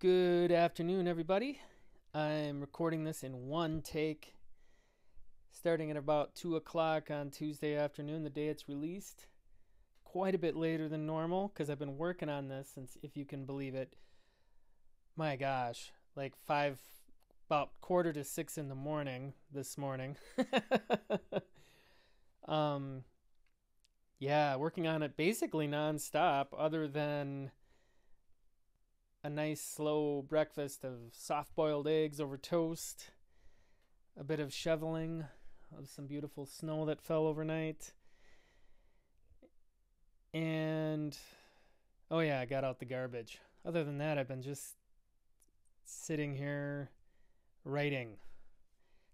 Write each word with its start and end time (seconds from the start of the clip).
Good 0.00 0.52
afternoon, 0.52 1.08
everybody. 1.08 1.58
I'm 2.14 2.60
recording 2.60 3.02
this 3.02 3.24
in 3.24 3.48
one 3.48 3.82
take, 3.82 4.32
starting 5.50 5.90
at 5.90 5.96
about 5.96 6.36
2 6.36 6.54
o'clock 6.54 7.10
on 7.10 7.30
Tuesday 7.30 7.74
afternoon, 7.74 8.22
the 8.22 8.30
day 8.30 8.46
it's 8.46 8.68
released. 8.68 9.26
Quite 10.04 10.36
a 10.36 10.38
bit 10.38 10.54
later 10.54 10.88
than 10.88 11.04
normal 11.04 11.48
because 11.48 11.68
I've 11.68 11.80
been 11.80 11.98
working 11.98 12.28
on 12.28 12.46
this 12.46 12.70
since, 12.72 12.96
if 13.02 13.16
you 13.16 13.24
can 13.24 13.44
believe 13.44 13.74
it, 13.74 13.96
my 15.16 15.34
gosh, 15.34 15.90
like 16.14 16.34
five, 16.46 16.78
about 17.50 17.70
quarter 17.80 18.12
to 18.12 18.22
six 18.22 18.56
in 18.56 18.68
the 18.68 18.76
morning 18.76 19.32
this 19.52 19.76
morning. 19.76 20.16
um, 22.46 23.02
yeah, 24.20 24.54
working 24.54 24.86
on 24.86 25.02
it 25.02 25.16
basically 25.16 25.66
nonstop, 25.66 26.46
other 26.56 26.86
than 26.86 27.50
a 29.28 29.30
nice 29.30 29.60
slow 29.60 30.24
breakfast 30.26 30.86
of 30.86 31.12
soft 31.12 31.54
boiled 31.54 31.86
eggs 31.86 32.18
over 32.18 32.38
toast, 32.38 33.10
a 34.18 34.24
bit 34.24 34.40
of 34.40 34.54
shoveling 34.54 35.22
of 35.78 35.86
some 35.86 36.06
beautiful 36.06 36.46
snow 36.46 36.86
that 36.86 36.98
fell 36.98 37.26
overnight. 37.26 37.92
And 40.32 41.14
oh 42.10 42.20
yeah, 42.20 42.40
I 42.40 42.46
got 42.46 42.64
out 42.64 42.78
the 42.78 42.86
garbage. 42.86 43.38
Other 43.66 43.84
than 43.84 43.98
that, 43.98 44.16
I've 44.16 44.28
been 44.28 44.40
just 44.40 44.76
sitting 45.84 46.34
here 46.34 46.88
writing. 47.64 48.16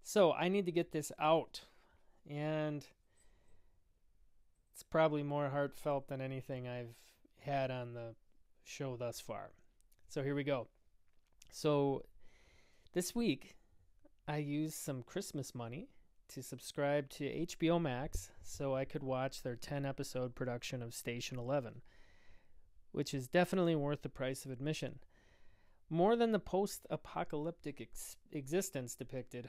So 0.05 0.33
I 0.33 0.47
need 0.47 0.67
to 0.67 0.73
get 0.73 0.93
this 0.93 1.11
out. 1.19 1.63
And 2.31 2.87
it's 4.73 4.85
probably 4.85 5.25
more 5.25 5.49
heartfelt 5.49 6.07
than 6.07 6.21
anything 6.21 6.69
I've 6.69 6.95
had 7.41 7.73
on 7.73 7.95
the 7.95 8.15
show 8.63 8.95
thus 8.95 9.19
far. 9.19 9.51
So 10.15 10.23
here 10.23 10.37
we 10.37 10.45
go. 10.45 10.69
So 11.51 12.05
this 12.93 13.17
week, 13.17 13.57
I 14.29 14.37
used 14.37 14.77
some 14.77 15.03
Christmas 15.03 15.57
money 15.57 15.89
to 16.29 16.41
subscribe 16.41 17.11
to 17.11 17.25
HBO 17.25 17.83
Max 17.83 18.31
so 18.41 18.77
I 18.77 18.85
could 18.85 19.03
watch 19.03 19.43
their 19.43 19.57
10 19.57 19.85
episode 19.85 20.37
production 20.37 20.85
of 20.85 20.95
Station 20.95 21.37
11, 21.37 21.83
which 22.93 23.13
is 23.13 23.27
definitely 23.27 23.75
worth 23.75 24.03
the 24.03 24.09
price 24.09 24.45
of 24.45 24.53
admission. 24.53 25.01
More 25.91 26.15
than 26.15 26.31
the 26.31 26.39
post 26.39 26.87
apocalyptic 26.91 27.81
ex- 27.81 28.17
existence 28.31 28.95
depicted, 28.95 29.49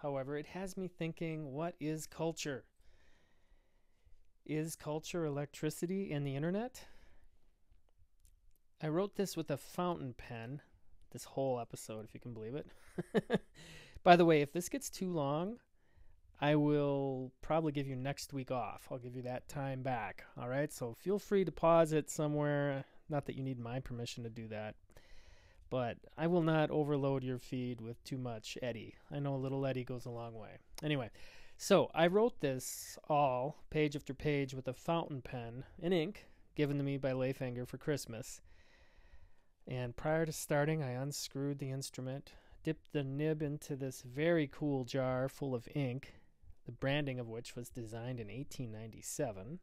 however, 0.00 0.36
it 0.36 0.46
has 0.46 0.76
me 0.76 0.86
thinking 0.86 1.50
what 1.50 1.74
is 1.80 2.06
culture? 2.06 2.62
Is 4.46 4.76
culture 4.76 5.24
electricity 5.24 6.12
and 6.12 6.24
the 6.24 6.36
internet? 6.36 6.84
I 8.82 8.88
wrote 8.88 9.16
this 9.16 9.36
with 9.36 9.50
a 9.50 9.56
fountain 9.56 10.14
pen, 10.16 10.60
this 11.12 11.24
whole 11.24 11.60
episode, 11.60 12.04
if 12.04 12.14
you 12.14 12.20
can 12.20 12.34
believe 12.34 12.54
it. 12.54 13.40
By 14.04 14.16
the 14.16 14.24
way, 14.24 14.42
if 14.42 14.52
this 14.52 14.68
gets 14.68 14.90
too 14.90 15.10
long, 15.10 15.58
I 16.40 16.56
will 16.56 17.32
probably 17.40 17.72
give 17.72 17.86
you 17.86 17.96
next 17.96 18.32
week 18.32 18.50
off. 18.50 18.88
I'll 18.90 18.98
give 18.98 19.16
you 19.16 19.22
that 19.22 19.48
time 19.48 19.82
back. 19.82 20.24
All 20.38 20.48
right. 20.48 20.72
So 20.72 20.94
feel 21.00 21.18
free 21.18 21.44
to 21.44 21.52
pause 21.52 21.92
it 21.92 22.10
somewhere. 22.10 22.84
Not 23.08 23.26
that 23.26 23.36
you 23.36 23.42
need 23.42 23.58
my 23.58 23.80
permission 23.80 24.24
to 24.24 24.30
do 24.30 24.48
that, 24.48 24.74
but 25.70 25.98
I 26.18 26.26
will 26.26 26.42
not 26.42 26.70
overload 26.70 27.22
your 27.22 27.38
feed 27.38 27.80
with 27.80 28.02
too 28.04 28.18
much 28.18 28.58
Eddie. 28.62 28.94
I 29.10 29.18
know 29.20 29.34
a 29.34 29.36
little 29.36 29.64
Eddie 29.64 29.84
goes 29.84 30.06
a 30.06 30.10
long 30.10 30.34
way. 30.34 30.58
Anyway, 30.82 31.10
so 31.56 31.90
I 31.94 32.06
wrote 32.06 32.40
this 32.40 32.98
all 33.08 33.56
page 33.70 33.94
after 33.94 34.14
page 34.14 34.54
with 34.54 34.68
a 34.68 34.74
fountain 34.74 35.22
pen 35.22 35.64
in 35.80 35.92
ink 35.92 36.26
given 36.54 36.78
to 36.78 36.84
me 36.84 36.96
by 36.96 37.12
Layfinger 37.12 37.66
for 37.66 37.78
Christmas. 37.78 38.40
And 39.66 39.96
prior 39.96 40.26
to 40.26 40.32
starting, 40.32 40.82
I 40.82 40.90
unscrewed 40.90 41.58
the 41.58 41.70
instrument, 41.70 42.32
dipped 42.62 42.92
the 42.92 43.02
nib 43.02 43.42
into 43.42 43.76
this 43.76 44.02
very 44.02 44.48
cool 44.52 44.84
jar 44.84 45.28
full 45.28 45.54
of 45.54 45.68
ink, 45.74 46.14
the 46.66 46.72
branding 46.72 47.18
of 47.18 47.28
which 47.28 47.56
was 47.56 47.70
designed 47.70 48.20
in 48.20 48.28
1897, 48.28 49.60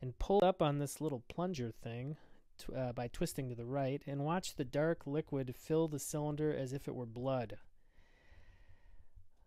and 0.00 0.18
pulled 0.18 0.44
up 0.44 0.62
on 0.62 0.78
this 0.78 1.00
little 1.00 1.22
plunger 1.28 1.70
thing 1.70 2.16
t- 2.58 2.74
uh, 2.74 2.92
by 2.92 3.08
twisting 3.08 3.48
to 3.48 3.54
the 3.54 3.66
right, 3.66 4.02
and 4.06 4.24
watched 4.24 4.56
the 4.56 4.64
dark 4.64 5.06
liquid 5.06 5.54
fill 5.54 5.88
the 5.88 5.98
cylinder 5.98 6.54
as 6.54 6.72
if 6.72 6.88
it 6.88 6.94
were 6.94 7.06
blood. 7.06 7.58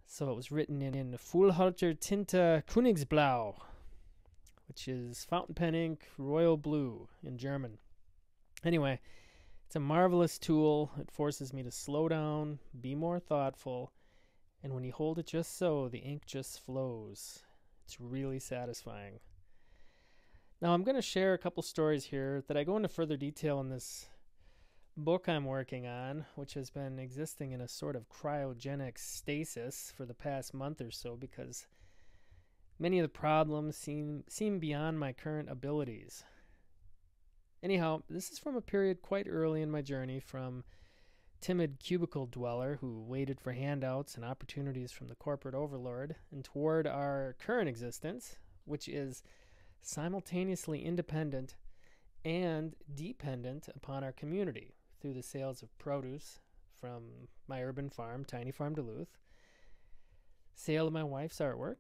So 0.06 0.32
it 0.32 0.36
was 0.36 0.52
written 0.52 0.82
in, 0.82 0.96
in 0.96 1.12
Füllhalter 1.14 1.98
Tinte 1.98 2.64
Königsblau, 2.66 3.56
which 4.68 4.88
is 4.88 5.24
fountain 5.24 5.56
pen 5.56 5.76
ink, 5.76 6.08
royal 6.18 6.58
blue 6.58 7.08
in 7.24 7.38
German. 7.38 7.78
Anyway, 8.64 9.00
it's 9.70 9.76
a 9.76 9.80
marvelous 9.80 10.40
tool. 10.40 10.90
It 11.00 11.12
forces 11.12 11.54
me 11.54 11.62
to 11.62 11.70
slow 11.70 12.10
down, 12.10 12.58
be 12.82 12.96
more 12.96 13.20
thoughtful, 13.20 13.92
and 14.64 14.74
when 14.74 14.84
you 14.84 14.92
hold 14.92 15.20
it 15.20 15.28
just 15.28 15.60
so, 15.60 15.88
the 15.88 16.00
ink 16.00 16.26
just 16.26 16.60
flows. 16.60 17.44
It's 17.86 18.02
really 18.02 18.40
satisfying. 18.40 19.20
Now, 20.60 20.74
I'm 20.74 20.84
going 20.84 20.96
to 20.96 21.04
share 21.04 21.36
a 21.36 21.38
couple 21.38 21.62
stories 21.62 22.06
here 22.06 22.44
that 22.48 22.58
I 22.58 22.64
go 22.64 22.78
into 22.78 22.90
further 22.90 23.16
detail 23.16 23.60
in 23.60 23.70
this 23.70 24.08
book 24.98 25.30
I'm 25.30 25.46
working 25.46 25.86
on, 25.86 26.26
which 26.34 26.56
has 26.56 26.72
been 26.72 26.98
existing 26.98 27.52
in 27.52 27.62
a 27.62 27.68
sort 27.68 27.96
of 27.96 28.10
cryogenic 28.10 28.98
stasis 28.98 29.94
for 29.96 30.04
the 30.04 30.16
past 30.16 30.52
month 30.52 30.82
or 30.82 30.90
so 30.90 31.16
because 31.16 31.68
many 32.80 32.98
of 32.98 33.04
the 33.04 33.08
problems 33.08 33.78
seem 33.78 34.24
seem 34.28 34.58
beyond 34.58 35.00
my 35.00 35.14
current 35.14 35.48
abilities. 35.48 36.24
Anyhow, 37.62 38.04
this 38.10 38.32
is 38.32 38.40
from 38.40 38.56
a 38.56 38.62
period 38.62 39.02
quite 39.02 39.28
early 39.30 39.62
in 39.62 39.70
my 39.70 39.82
journey 39.82 40.20
from 40.20 40.64
timid 41.42 41.80
cubicle 41.80 42.26
dweller 42.26 42.78
who 42.80 43.02
waited 43.02 43.40
for 43.40 43.52
handouts 43.52 44.16
and 44.16 44.24
opportunities 44.24 44.92
from 44.92 45.08
the 45.08 45.16
corporate 45.16 45.56
overlord 45.56 46.16
and 46.32 46.44
toward 46.44 46.88
our 46.88 47.36
current 47.40 47.68
existence, 47.68 48.38
which 48.66 48.88
is 48.88 49.24
simultaneously 49.82 50.84
independent 50.86 51.56
and 52.24 52.76
dependent 52.94 53.68
upon 53.76 54.04
our 54.04 54.12
community 54.12 54.76
through 55.02 55.14
the 55.14 55.24
sales 55.24 55.62
of 55.62 55.78
produce 55.78 56.40
from 56.80 57.04
my 57.48 57.64
urban 57.64 57.90
farm, 57.90 58.24
Tiny 58.24 58.52
Farm 58.52 58.74
Duluth, 58.74 59.18
sale 60.56 60.88
of 60.88 60.94
my 60.94 61.04
wife's 61.04 61.40
artwork, 61.40 61.78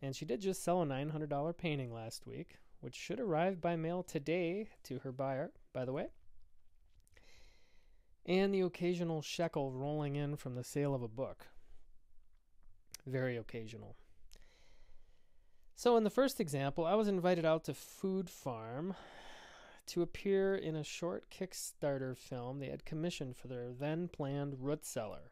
and 0.00 0.14
she 0.14 0.24
did 0.24 0.40
just 0.40 0.62
sell 0.62 0.82
a 0.82 0.86
$900 0.86 1.56
painting 1.56 1.92
last 1.92 2.26
week, 2.26 2.58
which 2.80 2.94
should 2.94 3.20
arrive 3.20 3.60
by 3.60 3.76
mail 3.76 4.02
today 4.02 4.68
to 4.84 4.98
her 5.00 5.12
buyer, 5.12 5.52
by 5.72 5.84
the 5.84 5.92
way. 5.92 6.08
And 8.24 8.52
the 8.52 8.60
occasional 8.60 9.22
shekel 9.22 9.72
rolling 9.72 10.16
in 10.16 10.36
from 10.36 10.54
the 10.54 10.64
sale 10.64 10.94
of 10.94 11.02
a 11.02 11.08
book. 11.08 11.46
Very 13.06 13.36
occasional. 13.36 13.96
So, 15.76 15.96
in 15.96 16.04
the 16.04 16.10
first 16.10 16.40
example, 16.40 16.86
I 16.86 16.94
was 16.94 17.06
invited 17.06 17.44
out 17.44 17.64
to 17.64 17.74
Food 17.74 18.28
Farm 18.30 18.94
to 19.88 20.02
appear 20.02 20.54
in 20.54 20.74
a 20.74 20.82
short 20.82 21.30
Kickstarter 21.30 22.16
film 22.16 22.58
they 22.58 22.68
had 22.68 22.84
commissioned 22.84 23.36
for 23.36 23.46
their 23.48 23.72
then 23.72 24.08
planned 24.08 24.56
root 24.58 24.84
cellar, 24.84 25.30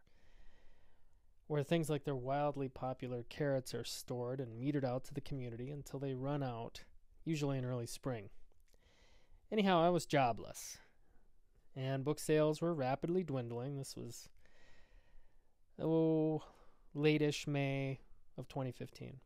where 1.47 1.63
things 1.63 1.91
like 1.91 2.05
their 2.05 2.15
wildly 2.15 2.69
popular 2.69 3.25
carrots 3.29 3.75
are 3.75 3.85
stored 3.85 4.41
and 4.41 4.61
metered 4.61 4.85
out 4.85 5.05
to 5.05 5.15
the 5.15 5.21
community 5.21 5.71
until 5.71 5.99
they 5.99 6.15
run 6.15 6.43
out 6.43 6.85
usually 7.25 7.59
in 7.59 7.65
early 7.65 7.87
spring. 7.87 8.31
Anyhow, 9.51 9.83
I 9.83 9.91
was 9.91 10.07
jobless, 10.07 10.79
and 11.77 12.05
book 12.05 12.19
sales 12.19 12.61
were 12.61 12.75
rapidly 12.75 13.23
dwindling. 13.23 13.77
This 13.77 13.97
was, 13.97 14.29
oh, 15.81 16.43
late-ish 16.95 17.47
May 17.47 18.01
of 18.37 18.49
2015. 18.49 19.21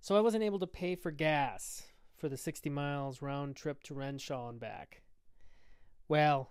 So 0.00 0.16
I 0.16 0.20
wasn't 0.20 0.44
able 0.44 0.58
to 0.58 0.66
pay 0.66 0.96
for 0.96 1.10
gas 1.10 1.84
for 2.16 2.28
the 2.28 2.36
60 2.36 2.68
miles 2.70 3.22
round 3.22 3.56
trip 3.56 3.82
to 3.84 3.94
Wrenshall 3.94 4.50
and 4.50 4.60
back. 4.60 5.02
Well, 6.08 6.50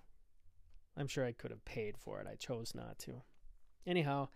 I'm 0.97 1.07
sure 1.07 1.25
I 1.25 1.31
could 1.31 1.51
have 1.51 1.65
paid 1.65 1.97
for 1.97 2.19
it. 2.19 2.27
I 2.27 2.35
chose 2.35 2.73
not 2.73 2.97
to. 2.99 3.21
Anyhow, 3.85 4.29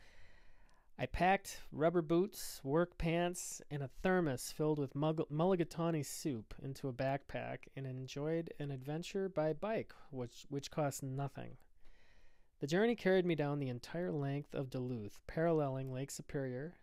I 1.00 1.06
packed 1.06 1.62
rubber 1.72 2.02
boots, 2.02 2.60
work 2.64 2.98
pants, 2.98 3.62
and 3.70 3.84
a 3.84 3.90
thermos 4.02 4.52
filled 4.52 4.80
with 4.80 4.96
mulligatawny 4.96 6.04
soup 6.04 6.56
into 6.64 6.88
a 6.88 6.94
backpack 6.94 7.68
and 7.76 7.86
enjoyed 7.86 8.52
an 8.60 8.72
adventure 8.72 9.30
by 9.30 9.54
bike, 9.54 9.94
which, 10.10 10.48
which 10.50 10.72
cost 10.72 11.04
nothing. 11.04 11.58
The 12.62 12.68
journey 12.68 12.96
carried 12.96 13.28
me 13.28 13.36
down 13.36 13.60
the 13.60 13.70
entire 13.70 14.12
length 14.12 14.56
of 14.56 14.72
Duluth, 14.72 15.20
paralleling 15.28 15.94
Lake 15.94 16.10
Superior, 16.10 16.78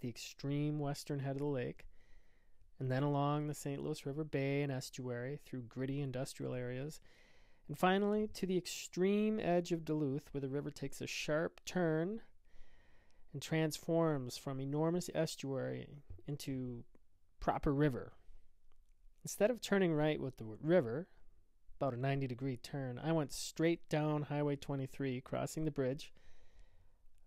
the 0.00 0.08
extreme 0.10 0.78
western 0.78 1.20
head 1.20 1.36
of 1.36 1.38
the 1.38 1.46
lake, 1.46 1.86
and 2.78 2.92
then 2.92 3.02
along 3.02 3.46
the 3.46 3.54
St. 3.54 3.82
Louis 3.82 4.04
River 4.04 4.24
Bay 4.24 4.60
and 4.60 4.70
estuary 4.70 5.38
through 5.46 5.62
gritty 5.62 6.02
industrial 6.02 6.52
areas, 6.52 7.00
and 7.68 7.78
finally 7.78 8.28
to 8.34 8.44
the 8.44 8.58
extreme 8.58 9.40
edge 9.40 9.72
of 9.72 9.86
Duluth 9.86 10.28
where 10.32 10.42
the 10.42 10.50
river 10.50 10.70
takes 10.70 11.00
a 11.00 11.06
sharp 11.06 11.62
turn 11.64 12.20
and 13.32 13.42
transforms 13.42 14.36
from 14.36 14.60
enormous 14.60 15.10
estuary 15.14 15.86
into 16.26 16.84
proper 17.40 17.72
river. 17.72 18.12
Instead 19.22 19.50
of 19.50 19.60
turning 19.60 19.92
right 19.92 20.20
with 20.20 20.36
the 20.36 20.44
river, 20.44 21.08
about 21.76 21.94
a 21.94 22.00
90 22.00 22.26
degree 22.26 22.56
turn. 22.56 22.98
I 23.02 23.12
went 23.12 23.32
straight 23.32 23.88
down 23.88 24.22
Highway 24.22 24.56
23, 24.56 25.20
crossing 25.20 25.64
the 25.64 25.70
bridge, 25.70 26.12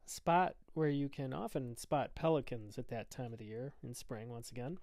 a 0.06 0.10
spot 0.10 0.56
where 0.74 0.90
you 0.90 1.08
can 1.08 1.34
often 1.34 1.78
spot 1.78 2.16
pelicans 2.16 2.78
at 2.78 2.88
that 2.90 3.12
time 3.12 3.32
of 3.34 3.40
the 3.40 3.46
year 3.46 3.74
in 3.84 3.94
spring 3.94 4.30
once 4.30 4.50
again. 4.50 4.78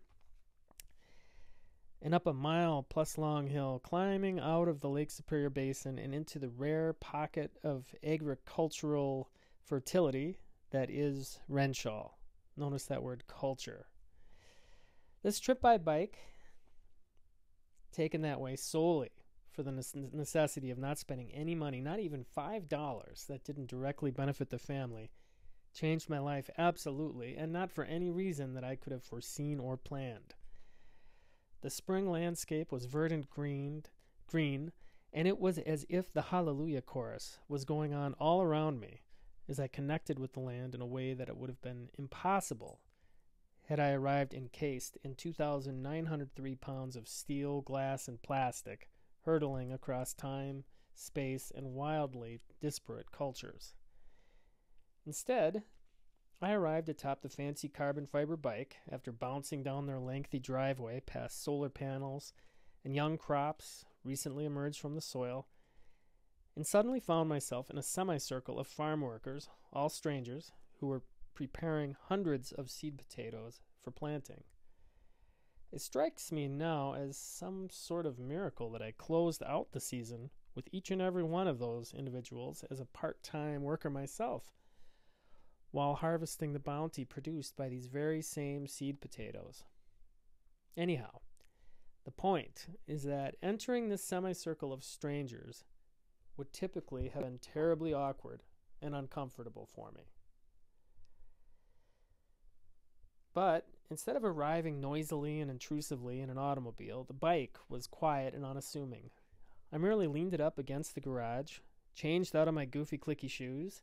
And 2.01 2.15
up 2.15 2.27
a 2.27 2.33
mile 2.33 2.85
plus 2.89 3.19
long 3.19 3.49
hill, 3.49 3.81
climbing 3.83 4.39
out 4.39 4.69
of 4.69 4.81
the 4.81 4.89
Lake 4.89 5.11
Superior 5.11 5.51
Basin 5.51 5.99
and 5.99 6.15
into 6.15 6.39
the 6.39 6.51
rare 6.51 6.93
pocket 6.93 7.53
of 7.65 7.95
agricultural 8.05 9.31
fertility 9.65 10.39
that 10.71 10.91
is 10.91 11.41
Wrenshall. 11.51 12.11
Notice 12.57 12.85
that 12.87 13.03
word 13.03 13.25
culture. 13.27 13.87
This 15.23 15.41
trip 15.41 15.61
by 15.61 15.79
bike, 15.79 16.19
taken 17.93 18.23
that 18.23 18.41
way 18.41 18.57
solely 18.57 19.11
for 19.53 19.63
the 19.63 19.73
necessity 20.13 20.71
of 20.71 20.79
not 20.79 20.99
spending 20.99 21.33
any 21.33 21.55
money, 21.55 21.81
not 21.81 21.99
even 21.99 22.25
$5 22.37 23.27
that 23.27 23.45
didn't 23.45 23.69
directly 23.69 24.11
benefit 24.11 24.51
the 24.51 24.59
family, 24.59 25.11
changed 25.75 26.11
my 26.11 26.19
life 26.19 26.51
absolutely, 26.59 27.37
and 27.37 27.53
not 27.53 27.71
for 27.71 27.85
any 27.85 28.11
reason 28.11 28.55
that 28.55 28.65
I 28.65 28.77
could 28.77 28.93
have 28.93 29.03
foreseen 29.03 29.59
or 29.59 29.77
planned. 29.77 30.35
The 31.63 31.71
spring 31.71 32.11
landscape 32.11 32.71
was 32.71 32.85
verdant 32.85 33.31
green, 33.31 33.85
green, 34.27 34.73
and 35.13 35.27
it 35.27 35.39
was 35.39 35.59
as 35.59 35.87
if 35.89 36.13
the 36.13 36.23
Hallelujah 36.23 36.83
chorus 36.83 37.39
was 37.49 37.65
going 37.65 37.95
on 37.95 38.15
all 38.15 38.43
around 38.43 38.79
me 38.79 39.01
as 39.49 39.61
I 39.61 39.69
connected 39.69 40.19
with 40.19 40.33
the 40.33 40.41
land 40.41 40.75
in 40.75 40.81
a 40.81 40.87
way 40.87 41.15
that 41.15 41.29
it 41.29 41.37
would 41.37 41.51
have 41.51 41.63
been 41.63 41.91
impossible 41.99 42.81
had 43.67 43.81
I 43.81 43.91
arrived 43.91 44.33
encased 44.33 44.97
in 45.03 45.17
2,903 45.17 46.55
pounds 46.57 46.97
of 46.97 47.09
steel, 47.09 47.63
glass, 47.63 48.07
and 48.07 48.23
plastic, 48.23 48.89
hurtling 49.23 49.73
across 49.73 50.15
time, 50.15 50.65
space, 50.95 51.53
and 51.55 51.75
wildly 51.75 52.41
disparate 52.61 53.11
cultures. 53.11 53.75
Instead, 55.05 55.65
I 56.41 56.53
arrived 56.53 56.89
atop 56.89 57.23
the 57.23 57.29
fancy 57.29 57.69
carbon 57.69 58.07
fiber 58.07 58.37
bike 58.37 58.77
after 58.91 59.11
bouncing 59.11 59.63
down 59.63 59.87
their 59.87 59.99
lengthy 59.99 60.39
driveway 60.39 61.01
past 61.01 61.43
solar 61.43 61.71
panels 61.71 62.33
and 62.85 62.95
young 62.95 63.19
crops 63.19 63.85
recently 64.05 64.45
emerged 64.45 64.81
from 64.81 64.95
the 64.95 65.01
soil, 65.01 65.49
and 66.57 66.67
suddenly 66.67 66.99
found 66.99 67.29
myself 67.29 67.71
in 67.71 67.77
a 67.77 67.83
semicircle 67.83 68.59
of 68.59 68.67
farm 68.67 69.03
workers, 69.03 69.49
all 69.73 69.91
strangers, 69.91 70.53
who 70.81 70.87
were 70.87 71.03
preparing 71.35 71.95
hundreds 72.09 72.51
of 72.51 72.71
seed 72.71 72.97
potatoes 72.97 73.61
for 73.85 73.91
planting. 73.91 74.43
It 75.71 75.83
strikes 75.83 76.33
me 76.33 76.49
now 76.49 76.95
as 76.95 77.19
some 77.19 77.69
sort 77.71 78.07
of 78.07 78.19
miracle 78.19 78.71
that 78.71 78.81
I 78.81 78.93
closed 78.97 79.43
out 79.43 79.73
the 79.73 79.81
season 79.81 80.31
with 80.55 80.69
each 80.73 80.91
and 80.91 81.03
every 81.03 81.23
one 81.23 81.47
of 81.47 81.59
those 81.59 81.93
individuals 81.93 82.65
as 82.71 82.81
a 82.81 82.87
part 82.87 83.23
time 83.23 83.63
worker 83.63 83.91
myself, 83.91 84.55
while 85.73 85.97
harvesting 85.97 86.55
the 86.55 86.59
bounty 86.59 87.05
produced 87.05 87.57
by 87.57 87.69
these 87.69 87.87
very 87.87 88.23
same 88.23 88.67
seed 88.67 89.01
potatoes. 89.03 89.65
Anyhow, 90.75 91.21
the 92.07 92.11
point 92.11 92.69
is 92.87 93.03
that 93.03 93.37
entering 93.43 93.89
this 93.89 94.03
semicircle 94.03 94.73
of 94.73 94.83
strangers 94.83 95.65
would 96.37 96.53
typically 96.53 97.09
have 97.09 97.23
been 97.23 97.39
terribly 97.39 97.93
awkward 97.93 98.43
and 98.83 98.95
uncomfortable 98.95 99.69
for 99.75 99.91
me. 99.93 100.03
But 103.35 103.67
instead 103.91 104.17
of 104.17 104.25
arriving 104.25 104.81
noisily 104.81 105.41
and 105.41 105.51
intrusively 105.51 106.21
in 106.21 106.31
an 106.31 106.39
automobile, 106.39 107.05
the 107.05 107.13
bike 107.13 107.59
was 107.69 107.87
quiet 107.87 108.35
and 108.35 108.45
unassuming. 108.45 109.11
I 109.73 109.79
merely 109.79 110.07
leaned 110.07 110.33
it 110.33 110.41
up 110.41 110.59
against 110.59 110.95
the 110.95 111.01
garage, 111.01 111.59
changed 111.95 112.35
out 112.35 112.49
of 112.49 112.55
my 112.55 112.65
goofy 112.65 112.99
clicky 112.99 113.29
shoes, 113.31 113.83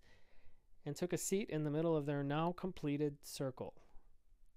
and 0.85 0.95
took 0.95 1.13
a 1.13 1.17
seat 1.17 1.49
in 1.49 1.63
the 1.63 1.71
middle 1.71 1.95
of 1.95 2.05
their 2.05 2.23
now 2.23 2.51
completed 2.51 3.17
circle. 3.23 3.75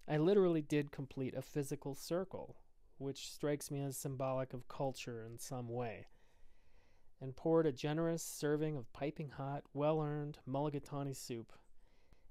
I 0.09 0.19
literally 0.19 0.63
did 0.63 0.93
complete 0.93 1.35
a 1.35 1.43
physical 1.43 1.95
circle, 1.95 2.57
which 2.99 3.31
strikes 3.31 3.71
me 3.71 3.81
as 3.83 3.97
symbolic 3.97 4.53
of 4.53 4.69
culture 4.69 5.25
in 5.25 5.39
some 5.39 5.69
way, 5.69 6.07
and 7.21 7.37
poured 7.37 7.67
a 7.67 7.73
generous 7.73 8.23
serving 8.23 8.77
of 8.77 8.93
piping 8.93 9.31
hot, 9.31 9.65
well 9.73 10.01
earned 10.01 10.39
mulligatawny 10.47 11.17
soup, 11.17 11.53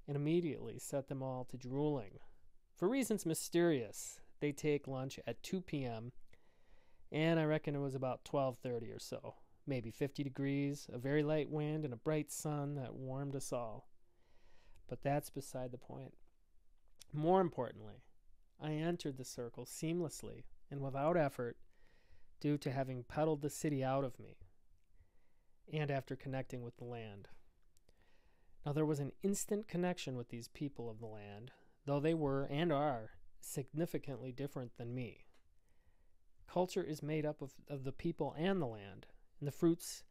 and 0.06 0.16
immediately 0.16 0.78
set 0.78 1.08
them 1.08 1.22
all 1.22 1.44
to 1.44 1.56
drooling 1.56 2.18
for 2.76 2.88
reasons 2.88 3.24
mysterious, 3.24 4.20
they 4.40 4.52
take 4.52 4.86
lunch 4.86 5.18
at 5.26 5.42
2 5.42 5.62
p.m. 5.62 6.12
and 7.10 7.40
I 7.40 7.44
reckon 7.44 7.74
it 7.74 7.80
was 7.80 7.94
about 7.94 8.24
12:30 8.24 8.94
or 8.94 8.98
so. 8.98 9.36
Maybe 9.66 9.90
50 9.90 10.22
degrees, 10.22 10.86
a 10.92 10.98
very 10.98 11.22
light 11.22 11.48
wind 11.48 11.86
and 11.86 11.94
a 11.94 11.96
bright 11.96 12.30
sun 12.30 12.74
that 12.74 12.94
warmed 12.94 13.34
us 13.34 13.50
all. 13.50 13.88
But 14.88 15.02
that's 15.02 15.30
beside 15.30 15.72
the 15.72 15.78
point. 15.78 16.14
More 17.14 17.40
importantly, 17.40 18.04
I 18.60 18.72
entered 18.72 19.16
the 19.16 19.24
circle 19.24 19.64
seamlessly 19.64 20.44
and 20.70 20.82
without 20.82 21.16
effort 21.16 21.56
due 22.40 22.58
to 22.58 22.70
having 22.70 23.04
pedaled 23.04 23.40
the 23.40 23.48
city 23.48 23.82
out 23.82 24.04
of 24.04 24.20
me 24.20 24.36
and 25.72 25.90
after 25.90 26.16
connecting 26.16 26.62
with 26.62 26.76
the 26.76 26.84
land. 26.84 27.28
Now, 28.64 28.72
there 28.72 28.86
was 28.86 29.00
an 29.00 29.12
instant 29.22 29.68
connection 29.68 30.16
with 30.16 30.28
these 30.28 30.48
people 30.48 30.90
of 30.90 30.98
the 30.98 31.06
land 31.06 31.52
though 31.86 32.00
they 32.00 32.14
were 32.14 32.44
and 32.50 32.72
are 32.72 33.12
significantly 33.40 34.32
different 34.32 34.76
than 34.76 34.94
me. 34.94 35.24
Culture 36.48 36.82
is 36.82 37.02
made 37.02 37.24
up 37.24 37.40
of, 37.40 37.52
of 37.68 37.84
the 37.84 37.92
people 37.92 38.34
and 38.36 38.60
the 38.60 38.66
land, 38.66 39.06
and 39.40 39.46
the 39.46 39.52
fruits 39.52 40.02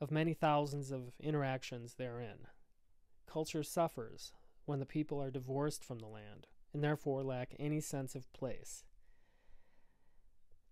of 0.00 0.10
many 0.10 0.34
thousands 0.34 0.90
of 0.90 1.14
interactions 1.20 1.94
therein. 1.94 2.46
Culture 3.26 3.62
suffers 3.62 4.32
when 4.66 4.78
the 4.78 4.86
people 4.86 5.20
are 5.20 5.30
divorced 5.30 5.84
from 5.84 5.98
the 5.98 6.06
land 6.06 6.46
and 6.72 6.84
therefore 6.84 7.22
lack 7.22 7.54
any 7.58 7.80
sense 7.80 8.14
of 8.14 8.32
place. 8.32 8.84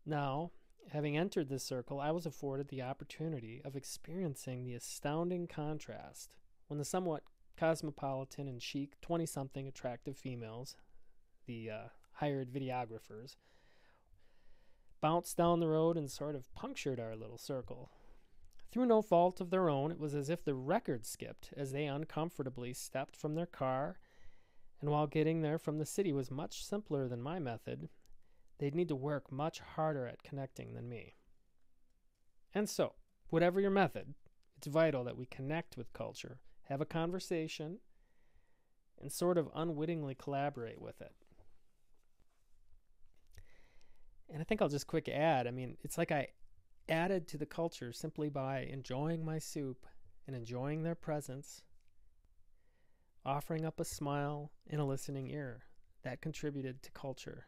Now, 0.06 0.52
having 0.92 1.16
entered 1.16 1.48
this 1.48 1.64
circle, 1.64 2.00
I 2.00 2.10
was 2.10 2.26
afforded 2.26 2.68
the 2.68 2.82
opportunity 2.82 3.60
of 3.64 3.76
experiencing 3.76 4.64
the 4.64 4.74
astounding 4.74 5.46
contrast 5.46 6.34
when 6.66 6.78
the 6.78 6.84
somewhat 6.84 7.22
cosmopolitan 7.56 8.48
and 8.48 8.62
chic 8.62 9.00
20 9.00 9.26
something 9.26 9.66
attractive 9.66 10.16
females, 10.16 10.76
the 11.46 11.70
uh, 11.70 11.88
hired 12.12 12.52
videographers, 12.52 13.36
bounced 15.00 15.36
down 15.36 15.60
the 15.60 15.68
road 15.68 15.96
and 15.96 16.10
sort 16.10 16.34
of 16.34 16.52
punctured 16.54 17.00
our 17.00 17.16
little 17.16 17.38
circle. 17.38 17.90
Through 18.70 18.86
no 18.86 19.00
fault 19.00 19.40
of 19.40 19.50
their 19.50 19.68
own, 19.68 19.90
it 19.90 19.98
was 19.98 20.14
as 20.14 20.28
if 20.28 20.44
the 20.44 20.54
record 20.54 21.06
skipped 21.06 21.50
as 21.56 21.72
they 21.72 21.86
uncomfortably 21.86 22.72
stepped 22.72 23.16
from 23.16 23.34
their 23.34 23.46
car, 23.46 23.98
and 24.80 24.90
while 24.90 25.06
getting 25.06 25.40
there 25.42 25.58
from 25.58 25.78
the 25.78 25.86
city 25.86 26.12
was 26.12 26.30
much 26.30 26.64
simpler 26.64 27.08
than 27.08 27.22
my 27.22 27.38
method, 27.38 27.88
they'd 28.58 28.74
need 28.74 28.88
to 28.88 28.96
work 28.96 29.30
much 29.30 29.60
harder 29.60 30.06
at 30.06 30.22
connecting 30.22 30.74
than 30.74 30.88
me. 30.88 31.14
And 32.54 32.68
so, 32.68 32.94
whatever 33.30 33.60
your 33.60 33.70
method, 33.70 34.14
it's 34.56 34.66
vital 34.66 35.04
that 35.04 35.16
we 35.16 35.26
connect 35.26 35.76
with 35.76 35.92
culture 35.92 36.40
have 36.68 36.80
a 36.82 36.86
conversation, 36.86 37.78
and 39.00 39.10
sort 39.10 39.38
of 39.38 39.48
unwittingly 39.54 40.14
collaborate 40.14 40.80
with 40.80 41.00
it. 41.00 41.12
And 44.30 44.42
I 44.42 44.44
think 44.44 44.60
I'll 44.60 44.68
just 44.68 44.86
quick 44.86 45.08
add 45.08 45.46
I 45.46 45.50
mean, 45.50 45.78
it's 45.82 45.96
like 45.96 46.12
I 46.12 46.28
added 46.88 47.26
to 47.28 47.38
the 47.38 47.46
culture 47.46 47.92
simply 47.92 48.28
by 48.28 48.60
enjoying 48.70 49.24
my 49.24 49.38
soup 49.38 49.86
and 50.26 50.36
enjoying 50.36 50.82
their 50.82 50.94
presence, 50.94 51.62
offering 53.24 53.64
up 53.64 53.80
a 53.80 53.84
smile 53.84 54.52
and 54.68 54.80
a 54.80 54.84
listening 54.84 55.28
ear. 55.28 55.64
That 56.02 56.20
contributed 56.20 56.82
to 56.82 56.90
culture. 56.92 57.46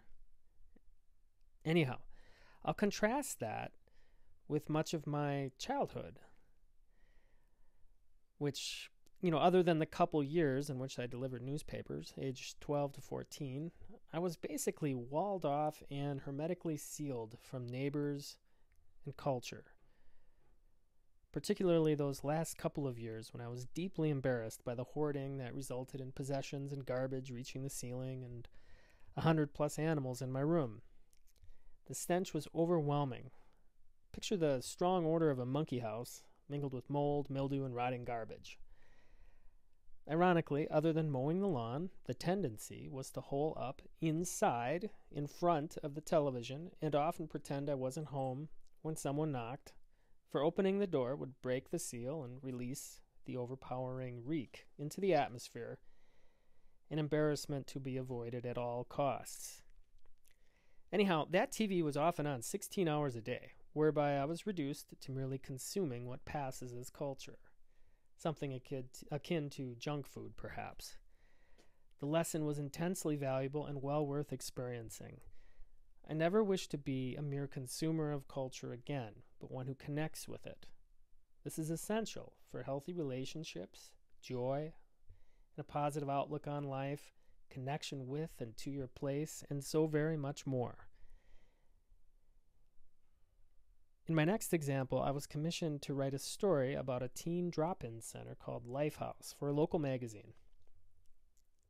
Anyhow, 1.65 1.99
I'll 2.65 2.75
contrast 2.75 3.41
that 3.41 3.73
with 4.49 4.69
much 4.69 4.95
of 4.95 5.07
my 5.07 5.51
childhood, 5.59 6.19
which 8.39 8.91
you 9.23 9.31
know, 9.31 9.39
other 9.39 9.63
than 9.63 9.79
the 9.79 9.87
couple 9.87 10.23
years 10.25 10.71
in 10.71 10.79
which 10.79 10.99
I 10.99 11.07
delivered 11.07 11.43
newspapers, 11.43 12.15
aged 12.19 12.61
12 12.61 12.95
to 12.95 13.01
14, 13.03 13.71
I 14.13 14.19
was 14.19 14.37
basically 14.37 14.95
walled 14.95 15.45
off 15.45 15.83
and 15.91 16.21
hermetically 16.21 16.79
sealed 16.79 17.37
from 17.43 17.69
neighbors 17.69 18.39
and 19.05 19.17
culture. 19.17 19.65
Particularly 21.33 21.95
those 21.95 22.25
last 22.25 22.57
couple 22.57 22.89
of 22.89 22.99
years 22.99 23.33
when 23.33 23.43
I 23.43 23.49
was 23.49 23.67
deeply 23.67 24.09
embarrassed 24.09 24.65
by 24.65 24.75
the 24.75 24.85
hoarding 24.85 25.37
that 25.37 25.55
resulted 25.55 26.01
in 26.01 26.13
possessions 26.13 26.73
and 26.73 26.87
garbage 26.87 27.31
reaching 27.31 27.63
the 27.63 27.71
ceiling 27.71 28.25
and 28.25 28.49
a 29.17 29.21
hundred 29.21 29.53
plus 29.53 29.79
animals 29.79 30.23
in 30.23 30.33
my 30.33 30.41
room. 30.41 30.81
The 31.91 31.97
stench 31.97 32.33
was 32.33 32.47
overwhelming. 32.55 33.33
Picture 34.13 34.37
the 34.37 34.61
strong 34.61 35.05
odor 35.05 35.29
of 35.29 35.41
a 35.41 35.45
monkey 35.45 35.81
house 35.81 36.23
mingled 36.49 36.73
with 36.73 36.89
mold, 36.89 37.29
mildew, 37.29 37.65
and 37.65 37.75
rotting 37.75 38.05
garbage. 38.05 38.61
Ironically, 40.09 40.71
other 40.71 40.93
than 40.93 41.11
mowing 41.11 41.41
the 41.41 41.49
lawn, 41.49 41.91
the 42.05 42.15
tendency 42.15 42.89
was 42.89 43.11
to 43.11 43.21
hole 43.21 43.59
up 43.61 43.83
inside 44.01 44.91
in 45.11 45.27
front 45.27 45.79
of 45.83 45.97
the 45.97 46.01
television 46.01 46.71
and 46.81 46.95
often 46.95 47.27
pretend 47.27 47.69
I 47.69 47.75
wasn't 47.75 48.07
home 48.07 48.51
when 48.83 48.95
someone 48.95 49.33
knocked 49.33 49.73
for 50.29 50.45
opening 50.45 50.79
the 50.79 50.87
door 50.87 51.17
would 51.17 51.43
break 51.43 51.71
the 51.71 51.81
seal 51.81 52.23
and 52.23 52.39
release 52.41 53.01
the 53.25 53.37
overpowering 53.37 54.25
reek 54.25 54.69
into 54.79 55.01
the 55.01 55.13
atmosphere, 55.13 55.81
an 56.89 57.01
embarrassment 57.01 57.67
to 57.67 57.81
be 57.81 57.97
avoided 57.97 58.47
at 58.47 58.57
all 58.57 58.85
costs. 58.85 59.60
Anyhow, 60.93 61.27
that 61.31 61.53
TV 61.53 61.83
was 61.83 61.97
off 61.97 62.19
and 62.19 62.27
on 62.27 62.43
16 62.43 62.89
hours 62.89 63.15
a 63.15 63.21
day, 63.21 63.53
whereby 63.73 64.17
I 64.17 64.25
was 64.25 64.47
reduced 64.47 64.89
to 65.01 65.13
merely 65.13 65.39
consuming 65.39 66.07
what 66.07 66.25
passes 66.25 66.73
as 66.73 66.91
culture, 66.91 67.39
something 68.17 68.59
akin 69.11 69.51
to 69.51 69.77
junk 69.79 70.09
food, 70.09 70.37
perhaps. 70.37 70.97
The 72.01 72.07
lesson 72.07 72.45
was 72.45 72.59
intensely 72.59 73.15
valuable 73.15 73.67
and 73.67 73.83
well 73.83 74.05
worth 74.05 74.33
experiencing. 74.33 75.21
I 76.09 76.15
never 76.15 76.43
wish 76.43 76.67
to 76.69 76.79
be 76.79 77.15
a 77.15 77.23
mere 77.23 77.47
consumer 77.47 78.11
of 78.11 78.27
culture 78.27 78.73
again, 78.73 79.13
but 79.39 79.53
one 79.53 79.67
who 79.67 79.75
connects 79.75 80.27
with 80.27 80.45
it. 80.45 80.67
This 81.45 81.57
is 81.57 81.71
essential 81.71 82.33
for 82.51 82.65
healthy 82.65 82.93
relationships, 82.93 83.93
joy, 84.21 84.73
and 85.57 85.61
a 85.61 85.63
positive 85.63 86.11
outlook 86.11 86.49
on 86.49 86.65
life, 86.65 87.13
connection 87.51 88.07
with 88.07 88.31
and 88.39 88.57
to 88.59 88.71
your 88.71 88.87
place, 88.87 89.45
and 89.51 89.63
so 89.63 89.87
very 89.87 90.17
much 90.17 90.47
more. 90.47 90.87
In 94.07 94.15
my 94.15 94.25
next 94.25 94.53
example, 94.53 95.01
I 95.01 95.13
was 95.13 95.27
commissioned 95.27 95.83
to 95.83 95.95
write 95.95 96.15
a 96.15 96.19
story 96.19 96.75
about 96.75 97.03
a 97.03 97.09
teen 97.09 97.51
drop 97.51 97.85
in 97.85 98.01
center 98.01 98.35
called 98.35 98.67
Lifehouse 98.67 99.35
for 99.39 99.49
a 99.49 99.53
local 99.53 99.79
magazine. 99.79 100.33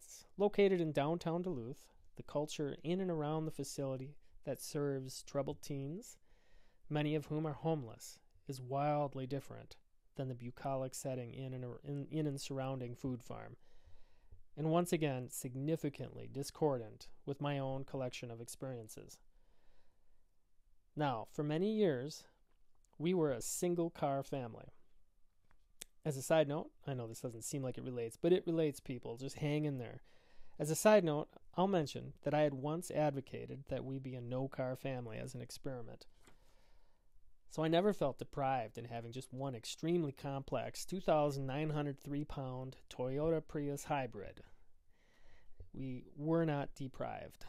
It's 0.01 0.25
located 0.39 0.81
in 0.81 0.93
downtown 0.93 1.43
Duluth. 1.43 1.89
The 2.17 2.23
culture 2.23 2.77
in 2.83 3.01
and 3.01 3.11
around 3.11 3.45
the 3.45 3.51
facility 3.51 4.17
that 4.45 4.63
serves 4.63 5.23
troubled 5.23 5.63
teens, 5.63 6.17
many 6.89 7.15
of 7.15 7.27
whom 7.27 7.47
are 7.47 7.53
homeless, 7.53 8.19
is 8.49 8.61
wildly 8.61 9.27
different 9.27 9.77
than 10.17 10.29
the 10.29 10.35
bucolic 10.35 10.95
setting 10.95 11.33
in 11.33 11.55
and, 11.55 11.65
in, 11.85 12.07
in 12.11 12.27
and 12.27 12.41
surrounding 12.41 12.95
Food 12.95 13.23
Farm, 13.23 13.57
and 14.61 14.69
once 14.69 14.93
again 14.93 15.27
significantly 15.31 16.29
discordant 16.31 17.09
with 17.25 17.41
my 17.41 17.59
own 17.59 17.83
collection 17.83 18.31
of 18.31 18.43
experiences. 18.43 19.17
Now, 20.95 21.29
for 21.33 21.43
many 21.43 21.73
years, 21.73 22.25
we 22.99 23.15
were 23.15 23.33
a 23.33 23.41
single 23.41 23.89
car 23.89 24.23
family. 24.23 24.67
As 26.05 26.19
a 26.19 26.23
side 26.23 26.47
note, 26.47 26.69
I 26.87 26.93
know 26.93 27.07
this 27.07 27.23
doesn't 27.23 27.45
seem 27.45 27.63
like 27.63 27.79
it 27.79 27.85
relates, 27.85 28.19
but 28.21 28.35
it 28.35 28.47
relates, 28.47 28.81
people. 28.81 29.17
Just 29.17 29.39
hang 29.39 29.65
in 29.65 29.79
there. 29.79 30.03
As 30.59 30.71
a 30.71 30.77
side 30.77 31.05
note, 31.05 31.29
I'll 31.55 31.67
mention 31.67 32.13
that 32.25 32.35
I 32.35 32.43
had 32.43 32.53
once 32.53 32.91
advocated 32.91 33.65
that 33.71 33.87
we 33.87 33.99
be 33.99 34.15
a 34.15 34.21
no 34.21 34.47
car 34.47 34.77
family 34.77 35.17
as 35.17 35.35
an 35.35 35.41
experiment. 35.41 36.05
So 37.49 37.65
I 37.65 37.69
never 37.69 37.95
felt 37.95 38.19
deprived 38.19 38.77
in 38.77 38.85
having 38.85 39.11
just 39.11 39.33
one 39.33 39.55
extremely 39.55 40.13
complex 40.13 40.85
2,903 40.85 42.25
pound 42.27 42.77
Toyota 42.91 43.41
Prius 43.41 43.85
hybrid. 43.85 44.43
We 45.73 46.05
were 46.17 46.45
not 46.45 46.75
deprived. 46.75 47.47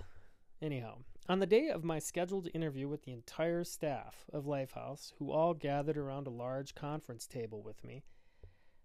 Anyhow, 0.61 0.99
on 1.27 1.39
the 1.39 1.47
day 1.47 1.69
of 1.69 1.83
my 1.83 1.99
scheduled 1.99 2.47
interview 2.53 2.87
with 2.87 3.03
the 3.03 3.13
entire 3.13 3.63
staff 3.63 4.25
of 4.31 4.45
Lifehouse, 4.45 5.13
who 5.17 5.31
all 5.31 5.53
gathered 5.53 5.97
around 5.97 6.27
a 6.27 6.31
large 6.31 6.75
conference 6.75 7.25
table 7.25 7.63
with 7.63 7.83
me, 7.83 8.03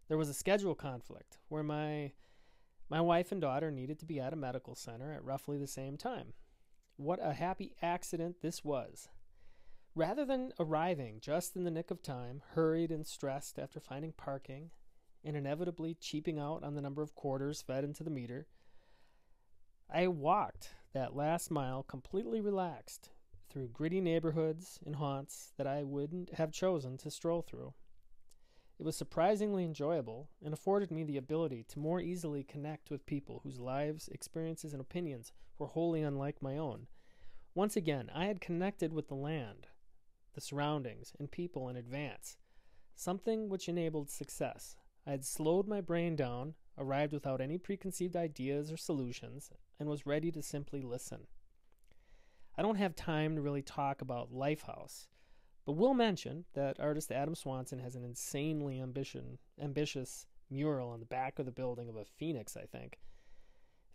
there 0.08 0.16
was 0.16 0.28
a 0.28 0.34
schedule 0.34 0.74
conflict 0.74 1.38
where 1.48 1.62
my 1.62 2.12
my 2.88 3.00
wife 3.00 3.32
and 3.32 3.40
daughter 3.40 3.70
needed 3.72 3.98
to 3.98 4.06
be 4.06 4.20
at 4.20 4.32
a 4.32 4.36
medical 4.36 4.76
center 4.76 5.12
at 5.12 5.24
roughly 5.24 5.58
the 5.58 5.66
same 5.66 5.96
time. 5.96 6.34
What 6.96 7.18
a 7.20 7.32
happy 7.32 7.74
accident 7.82 8.36
this 8.40 8.64
was. 8.64 9.08
Rather 9.94 10.24
than 10.24 10.52
arriving 10.60 11.18
just 11.20 11.56
in 11.56 11.64
the 11.64 11.70
nick 11.70 11.90
of 11.90 12.00
time, 12.00 12.42
hurried 12.54 12.92
and 12.92 13.06
stressed 13.06 13.58
after 13.58 13.80
finding 13.80 14.12
parking, 14.12 14.70
and 15.24 15.36
inevitably 15.36 15.94
cheaping 15.94 16.38
out 16.38 16.62
on 16.62 16.74
the 16.74 16.80
number 16.80 17.02
of 17.02 17.14
quarters 17.14 17.60
fed 17.60 17.82
into 17.82 18.04
the 18.04 18.10
meter, 18.10 18.46
I 19.88 20.08
walked 20.08 20.74
that 20.92 21.14
last 21.14 21.50
mile 21.50 21.82
completely 21.82 22.40
relaxed 22.40 23.10
through 23.48 23.68
gritty 23.68 24.00
neighborhoods 24.00 24.80
and 24.84 24.96
haunts 24.96 25.52
that 25.56 25.66
I 25.66 25.84
wouldn't 25.84 26.34
have 26.34 26.50
chosen 26.50 26.96
to 26.98 27.10
stroll 27.10 27.42
through. 27.42 27.72
It 28.78 28.84
was 28.84 28.96
surprisingly 28.96 29.64
enjoyable 29.64 30.28
and 30.44 30.52
afforded 30.52 30.90
me 30.90 31.04
the 31.04 31.16
ability 31.16 31.64
to 31.68 31.78
more 31.78 32.00
easily 32.00 32.42
connect 32.42 32.90
with 32.90 33.06
people 33.06 33.40
whose 33.42 33.58
lives, 33.58 34.08
experiences, 34.08 34.72
and 34.72 34.80
opinions 34.80 35.32
were 35.58 35.68
wholly 35.68 36.02
unlike 36.02 36.42
my 36.42 36.58
own. 36.58 36.88
Once 37.54 37.76
again, 37.76 38.10
I 38.14 38.26
had 38.26 38.40
connected 38.40 38.92
with 38.92 39.08
the 39.08 39.14
land, 39.14 39.68
the 40.34 40.42
surroundings, 40.42 41.14
and 41.18 41.30
people 41.30 41.70
in 41.70 41.76
advance, 41.76 42.36
something 42.94 43.48
which 43.48 43.68
enabled 43.68 44.10
success. 44.10 44.76
I 45.06 45.12
had 45.12 45.24
slowed 45.24 45.66
my 45.66 45.80
brain 45.80 46.16
down, 46.16 46.54
arrived 46.78 47.12
without 47.12 47.40
any 47.40 47.58
preconceived 47.58 48.16
ideas 48.16 48.70
or 48.70 48.76
solutions, 48.76 49.50
and 49.78 49.88
was 49.88 50.06
ready 50.06 50.30
to 50.32 50.42
simply 50.42 50.82
listen. 50.82 51.26
I 52.56 52.62
don't 52.62 52.76
have 52.76 52.96
time 52.96 53.36
to 53.36 53.42
really 53.42 53.62
talk 53.62 54.00
about 54.00 54.32
Lifehouse 54.32 55.06
but 55.66 55.72
we'll 55.72 55.94
mention 55.94 56.44
that 56.54 56.78
artist 56.78 57.10
Adam 57.10 57.34
Swanson 57.34 57.80
has 57.80 57.96
an 57.96 58.04
insanely 58.04 58.80
ambition, 58.80 59.38
ambitious 59.60 60.26
mural 60.48 60.90
on 60.90 61.00
the 61.00 61.06
back 61.06 61.40
of 61.40 61.44
the 61.44 61.52
building 61.52 61.88
of 61.88 61.96
a 61.96 62.04
phoenix, 62.04 62.56
I 62.56 62.66
think. 62.66 63.00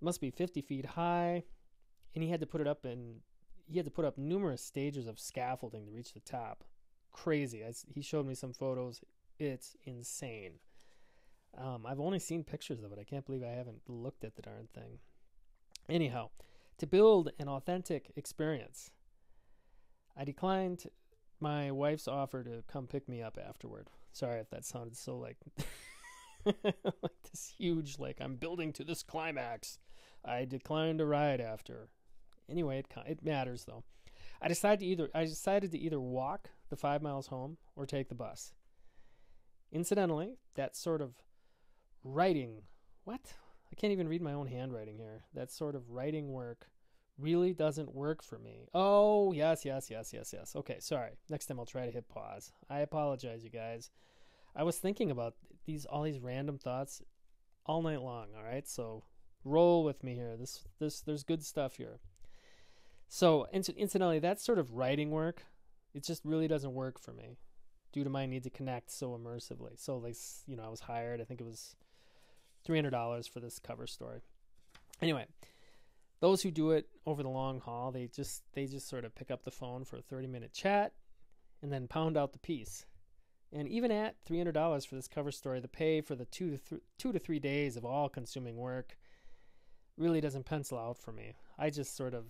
It 0.02 0.04
must 0.04 0.20
be 0.20 0.30
50 0.30 0.62
feet 0.62 0.86
high, 0.86 1.44
and 2.14 2.24
he 2.24 2.30
had 2.30 2.42
to 2.42 2.46
put 2.46 2.60
it 2.60 2.68
up 2.68 2.86
in 2.86 3.22
he 3.70 3.78
had 3.78 3.86
to 3.86 3.92
put 3.92 4.04
up 4.04 4.18
numerous 4.18 4.62
stages 4.62 5.08
of 5.08 5.18
scaffolding 5.18 5.86
to 5.86 5.94
reach 5.94 6.12
the 6.12 6.20
top. 6.20 6.66
Crazy. 7.10 7.64
I, 7.64 7.72
he 7.88 8.02
showed 8.02 8.28
me 8.28 8.36
some 8.36 8.52
photos. 8.52 9.00
It's 9.40 9.78
insane. 9.86 10.56
Um, 11.58 11.86
I've 11.86 12.00
only 12.00 12.20
seen 12.20 12.44
pictures 12.44 12.84
of 12.84 12.92
it. 12.92 13.00
I 13.00 13.04
can't 13.04 13.26
believe 13.26 13.44
I 13.44 13.48
haven't 13.50 13.82
looked 13.88 14.24
at 14.24 14.36
the 14.36 14.42
darn 14.42 14.68
thing. 14.74 15.00
Anyhow, 15.90 16.30
to 16.78 16.88
build 16.88 17.32
an 17.40 17.50
authentic 17.50 18.12
experience, 18.16 18.92
I 20.16 20.24
declined 20.24 20.86
my 21.40 21.72
wife's 21.72 22.08
offer 22.08 22.44
to 22.44 22.64
come 22.68 22.88
pick 22.88 23.10
me 23.10 23.22
up 23.22 23.38
afterward. 23.44 23.88
Sorry 24.14 24.40
if 24.40 24.50
that 24.52 24.66
sounded 24.66 24.96
so 24.96 25.18
like 25.18 25.38
like 26.46 27.24
this 27.30 27.54
huge 27.58 28.00
like 28.00 28.18
I'm 28.22 28.36
building 28.36 28.74
to 28.74 28.84
this 28.84 29.04
climax. 29.04 29.80
I 30.24 30.46
declined 30.46 31.02
a 31.02 31.06
ride 31.06 31.42
after. 31.42 31.90
Anyway, 32.50 32.80
it 32.80 32.88
it 33.06 33.24
matters 33.24 33.66
though. 33.66 33.84
I 34.42 34.48
decided 34.48 34.80
to 34.80 34.86
either 34.86 35.10
I 35.14 35.26
decided 35.26 35.72
to 35.72 35.80
either 35.80 36.00
walk 36.00 36.50
the 36.70 36.76
5 36.76 37.02
miles 37.02 37.28
home 37.28 37.58
or 37.76 37.86
take 37.86 38.10
the 38.10 38.16
bus. 38.16 38.54
Incidentally, 39.72 40.38
that 40.56 40.76
sort 40.76 41.02
of 41.02 41.16
writing 42.04 42.62
what? 43.04 43.34
I 43.72 43.76
can't 43.76 43.94
even 43.94 44.08
read 44.08 44.22
my 44.22 44.34
own 44.34 44.48
handwriting 44.48 44.98
here. 44.98 45.24
That 45.34 45.52
sort 45.52 45.76
of 45.76 45.90
writing 45.90 46.32
work 46.32 46.68
really 47.18 47.54
doesn't 47.54 47.94
work 47.94 48.24
for 48.24 48.38
me. 48.38 48.68
Oh, 48.74 49.32
yes, 49.32 49.64
yes, 49.66 49.90
yes, 49.90 50.12
yes, 50.14 50.34
yes. 50.34 50.56
Okay, 50.56 50.78
sorry. 50.80 51.12
Next 51.30 51.46
time 51.46 51.60
I'll 51.60 51.66
try 51.66 51.86
to 51.86 51.92
hit 51.92 52.10
pause. 52.10 52.52
I 52.70 52.80
apologize, 52.80 53.44
you 53.44 53.50
guys. 53.50 53.90
I 54.56 54.64
was 54.64 54.78
thinking 54.78 55.12
about 55.12 55.36
these 55.66 55.86
all 55.86 56.04
these 56.04 56.20
random 56.20 56.58
thoughts 56.58 57.02
all 57.66 57.82
night 57.82 58.02
long, 58.02 58.28
all 58.36 58.44
right? 58.44 58.68
So 58.68 59.04
roll 59.44 59.84
with 59.84 60.04
me 60.04 60.16
here. 60.16 60.36
This 60.38 60.64
this 60.80 61.02
there's 61.02 61.24
good 61.24 61.44
stuff 61.44 61.76
here. 61.76 62.00
So, 63.14 63.46
incidentally, 63.52 64.20
that 64.20 64.40
sort 64.40 64.58
of 64.58 64.72
writing 64.72 65.12
work, 65.12 65.44
it 65.94 66.02
just 66.02 66.24
really 66.24 66.48
doesn't 66.48 66.74
work 66.74 66.98
for 66.98 67.12
me 67.12 67.36
due 67.92 68.06
to 68.06 68.10
my 68.10 68.26
need 68.26 68.44
to 68.44 68.50
connect 68.50 68.90
so 68.90 69.10
immersively. 69.18 69.78
So, 69.78 69.98
like, 69.98 70.16
you 70.48 70.56
know, 70.56 70.64
I 70.64 70.70
was 70.70 70.80
hired, 70.80 71.20
I 71.20 71.26
think 71.26 71.42
it 71.42 71.44
was 71.44 71.76
$300 72.68 73.30
for 73.30 73.40
this 73.40 73.60
cover 73.60 73.88
story. 73.88 74.22
Anyway, 75.02 75.26
those 76.20 76.44
who 76.44 76.52
do 76.52 76.72
it 76.72 76.88
over 77.06 77.24
the 77.24 77.30
long 77.30 77.60
haul, 77.60 77.92
they 77.92 78.08
just 78.08 78.44
they 78.54 78.66
just 78.66 78.88
sort 78.88 79.06
of 79.06 79.16
pick 79.16 79.32
up 79.32 79.44
the 79.44 79.52
phone 79.52 79.84
for 79.84 79.98
a 79.98 80.02
30 80.02 80.28
minute 80.28 80.54
chat 80.54 80.94
and 81.62 81.72
then 81.72 81.88
pound 81.88 82.18
out 82.18 82.34
the 82.34 82.40
piece. 82.40 82.86
And 83.54 83.68
even 83.68 83.92
at 83.92 84.16
$300 84.26 84.88
for 84.88 84.96
this 84.96 85.10
cover 85.10 85.32
story, 85.32 85.60
the 85.60 85.68
pay 85.68 86.00
for 86.00 86.16
the 86.16 86.26
2 86.26 86.52
to 86.52 86.58
th- 86.58 86.82
2 87.00 87.12
to 87.12 87.20
3 87.20 87.40
days 87.40 87.76
of 87.76 87.84
all 87.84 88.08
consuming 88.08 88.56
work 88.56 88.98
really 89.98 90.22
doesn't 90.22 90.46
pencil 90.46 90.78
out 90.78 90.98
for 90.98 91.12
me. 91.12 91.34
I 91.58 91.70
just 91.70 91.96
sort 91.96 92.14
of 92.14 92.26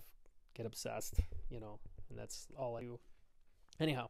get 0.54 0.66
obsessed, 0.66 1.20
you 1.48 1.60
know, 1.60 1.78
and 2.10 2.18
that's 2.18 2.48
all 2.58 2.76
I 2.76 2.82
do. 2.82 2.98
Anyhow, 3.78 4.08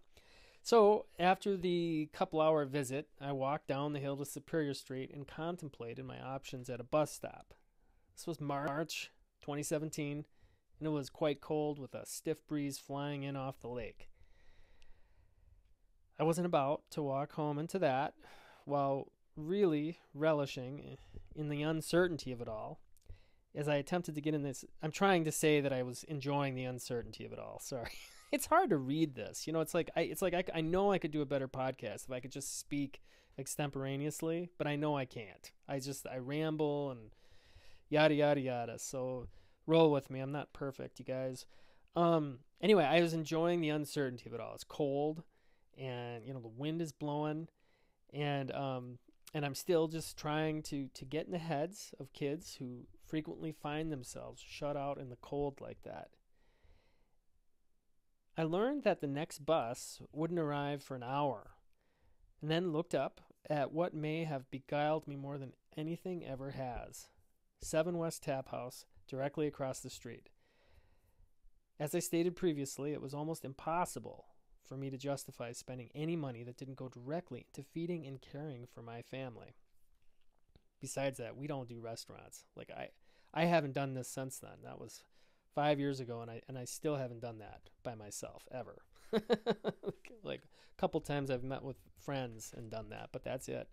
so 0.63 1.07
after 1.19 1.57
the 1.57 2.09
couple 2.13 2.41
hour 2.41 2.65
visit, 2.65 3.09
I 3.21 3.33
walked 3.33 3.67
down 3.67 3.93
the 3.93 4.01
hill 4.01 4.17
to 4.17 4.25
Superior 4.25 4.75
Street 4.75 5.11
and 5.13 5.27
contemplated 5.27 6.05
my 6.05 6.21
options 6.21 6.71
at 6.71 6.81
a 6.81 6.85
bus 6.85 7.13
stop. 7.13 7.55
This 8.15 8.27
was 8.27 8.41
March 8.41 9.11
2017, 9.43 10.25
and 10.79 10.87
it 10.87 10.91
was 10.91 11.11
quite 11.11 11.41
cold 11.41 11.79
with 11.79 11.95
a 11.95 12.07
stiff 12.07 12.47
breeze 12.47 12.79
flying 12.79 13.25
in 13.25 13.37
off 13.37 13.61
the 13.61 13.69
lake. 13.69 14.09
I 16.19 16.25
wasn't 16.25 16.47
about 16.47 16.83
to 16.93 17.03
walk 17.03 17.33
home 17.33 17.59
into 17.59 17.81
that 17.81 18.15
while 18.65 19.11
really 19.37 19.99
relishing 20.15 20.99
in 21.35 21.49
the 21.49 21.63
uncertainty 21.63 22.31
of 22.31 22.41
it 22.41 22.49
all. 22.49 22.81
As 23.55 23.69
I 23.69 23.77
attempted 23.77 24.15
to 24.15 24.21
get 24.21 24.35
in 24.35 24.43
this, 24.43 24.65
I'm 24.83 24.93
trying 24.93 25.25
to 25.25 25.33
say 25.33 25.61
that 25.61 25.73
I 25.73 25.83
was 25.83 26.05
enjoying 26.05 26.55
the 26.55 26.65
uncertainty 26.65 27.25
of 27.25 27.33
it 27.33 27.39
all. 27.39 27.59
Sorry. 27.61 27.91
it's 28.33 28.47
hard 28.47 28.71
to 28.71 28.79
read 28.79 29.15
this. 29.15 29.47
You 29.47 29.53
know, 29.53 29.61
it's 29.61 29.75
like 29.75 29.91
I 29.95 30.01
it's 30.01 30.23
like 30.23 30.35
I, 30.35 30.45
I 30.55 30.61
know 30.63 30.91
I 30.91 30.99
could 30.99 31.11
do 31.11 31.21
a 31.21 31.27
better 31.27 31.47
podcast 31.47 32.05
if 32.05 32.11
I 32.11 32.19
could 32.21 32.33
just 32.33 32.59
speak 32.59 33.03
extemporaneously, 33.39 34.49
but 34.59 34.67
I 34.67 34.75
know 34.75 34.97
I 34.97 35.05
can't. 35.05 35.53
I 35.69 35.79
just 35.79 36.07
I 36.07 36.17
ramble 36.17 36.91
and 36.91 37.11
yada 37.91 38.15
yada 38.15 38.41
yada. 38.41 38.79
So 38.79 39.29
roll 39.67 39.93
with 39.93 40.11
me. 40.11 40.21
I'm 40.21 40.33
not 40.33 40.55
perfect, 40.55 40.99
you 40.99 41.05
guys. 41.05 41.45
Um 41.95 42.39
anyway, 42.61 42.85
I 42.85 43.03
was 43.03 43.13
enjoying 43.13 43.61
the 43.61 43.69
uncertainty 43.69 44.25
of 44.27 44.35
it 44.35 44.41
all. 44.41 44.55
It's 44.55 44.65
cold 44.65 45.23
and 45.79 46.27
you 46.27 46.33
know 46.33 46.41
the 46.41 46.49
wind 46.49 46.83
is 46.83 46.93
blowing 46.93 47.49
and 48.13 48.51
um 48.53 48.99
and 49.35 49.45
I'm 49.45 49.55
still 49.55 49.89
just 49.89 50.17
trying 50.17 50.63
to 50.65 50.89
to 50.95 51.05
get 51.05 51.27
in 51.27 51.33
the 51.33 51.39
heads 51.39 51.95
of 52.01 52.13
kids 52.15 52.57
who 52.59 52.87
frequently 53.07 53.53
find 53.53 53.93
themselves 53.93 54.43
shut 54.47 54.75
out 54.75 54.97
in 54.97 55.11
the 55.11 55.17
cold 55.17 55.61
like 55.61 55.83
that. 55.85 56.09
I 58.37 58.45
learned 58.45 58.83
that 58.85 59.01
the 59.01 59.07
next 59.07 59.45
bus 59.45 60.01
wouldn't 60.13 60.41
arrive 60.41 60.83
for 60.83 60.95
an 60.95 61.03
hour, 61.03 61.51
and 62.41 62.51
then 62.51 62.73
looked 62.73 62.95
up 62.95 63.21
at 63.51 63.73
what 63.73 63.95
may 63.95 64.25
have 64.25 64.51
beguiled 64.51 65.07
me 65.07 65.17
more 65.17 65.37
than 65.37 65.53
anything 65.77 66.25
ever 66.25 66.53
has 66.53 67.09
7 67.61 67.99
West 67.99 68.23
Tap 68.23 68.49
House, 68.49 68.87
directly 69.07 69.47
across 69.47 69.81
the 69.81 69.91
street. 69.91 70.31
As 71.79 71.95
I 71.95 71.99
stated 71.99 72.35
previously, 72.35 72.93
it 72.93 73.03
was 73.03 73.15
almost 73.15 73.45
impossible 73.45 74.27
for 74.65 74.77
me 74.77 74.89
to 74.89 74.97
justify 74.97 75.53
spending 75.53 75.91
any 75.95 76.17
money 76.17 76.43
that 76.45 76.57
didn't 76.57 76.77
go 76.77 76.89
directly 76.89 77.47
to 77.53 77.63
feeding 77.63 78.07
and 78.07 78.21
caring 78.21 78.67
for 78.67 78.83
my 78.83 79.03
family. 79.03 79.57
Besides 80.81 81.19
that, 81.19 81.37
we 81.37 81.47
don't 81.47 81.69
do 81.69 81.81
restaurants. 81.81 82.47
Like 82.57 82.71
I 82.71 82.89
I 83.35 83.45
haven't 83.45 83.75
done 83.75 83.95
this 83.95 84.09
since 84.09 84.39
then. 84.39 84.63
That 84.65 84.81
was 84.81 85.05
5 85.55 85.79
years 85.79 86.01
ago 86.01 86.21
and 86.21 86.31
I 86.31 86.41
and 86.49 86.59
I 86.59 86.65
still 86.65 86.97
haven't 86.97 87.21
done 87.21 87.39
that 87.39 87.71
by 87.83 87.95
myself 87.95 88.47
ever. 88.53 88.83
like 90.23 90.41
a 90.41 90.81
couple 90.81 91.01
times 91.01 91.31
I've 91.31 91.45
met 91.45 91.63
with 91.63 91.77
friends 91.99 92.53
and 92.57 92.71
done 92.71 92.89
that, 92.91 93.11
but 93.13 93.25
that's 93.25 93.49
it. 93.49 93.69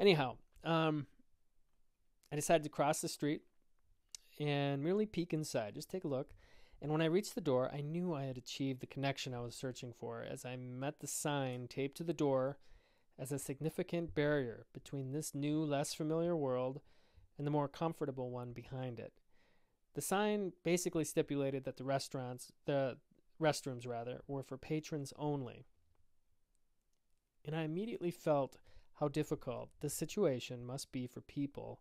Anyhow, 0.00 0.36
um 0.64 1.06
I 2.32 2.36
decided 2.36 2.64
to 2.64 2.70
cross 2.70 3.00
the 3.00 3.08
street 3.08 3.42
and 4.38 4.82
merely 4.82 5.06
peek 5.06 5.32
inside, 5.32 5.74
just 5.74 5.90
take 5.90 6.04
a 6.04 6.08
look. 6.08 6.30
And 6.82 6.92
when 6.92 7.00
I 7.00 7.06
reached 7.06 7.34
the 7.34 7.40
door, 7.40 7.70
I 7.72 7.80
knew 7.80 8.14
I 8.14 8.24
had 8.24 8.36
achieved 8.36 8.80
the 8.80 8.86
connection 8.86 9.32
I 9.32 9.40
was 9.40 9.54
searching 9.54 9.94
for 9.98 10.22
as 10.22 10.44
I 10.44 10.56
met 10.56 11.00
the 11.00 11.06
sign 11.06 11.68
taped 11.68 11.96
to 11.98 12.04
the 12.04 12.12
door 12.12 12.58
as 13.18 13.32
a 13.32 13.38
significant 13.38 14.14
barrier 14.14 14.66
between 14.74 15.12
this 15.12 15.34
new, 15.34 15.64
less 15.64 15.94
familiar 15.94 16.36
world 16.36 16.80
and 17.38 17.46
the 17.46 17.50
more 17.50 17.68
comfortable 17.68 18.30
one 18.30 18.52
behind 18.52 18.98
it. 18.98 19.12
The 19.96 20.02
sign 20.02 20.52
basically 20.62 21.04
stipulated 21.04 21.64
that 21.64 21.78
the 21.78 21.84
restaurants, 21.84 22.52
the 22.66 22.98
restrooms 23.40 23.86
rather, 23.86 24.20
were 24.28 24.42
for 24.42 24.58
patrons 24.58 25.14
only. 25.16 25.64
And 27.46 27.56
I 27.56 27.62
immediately 27.62 28.10
felt 28.10 28.58
how 29.00 29.08
difficult 29.08 29.70
this 29.80 29.94
situation 29.94 30.66
must 30.66 30.92
be 30.92 31.06
for 31.06 31.22
people 31.22 31.80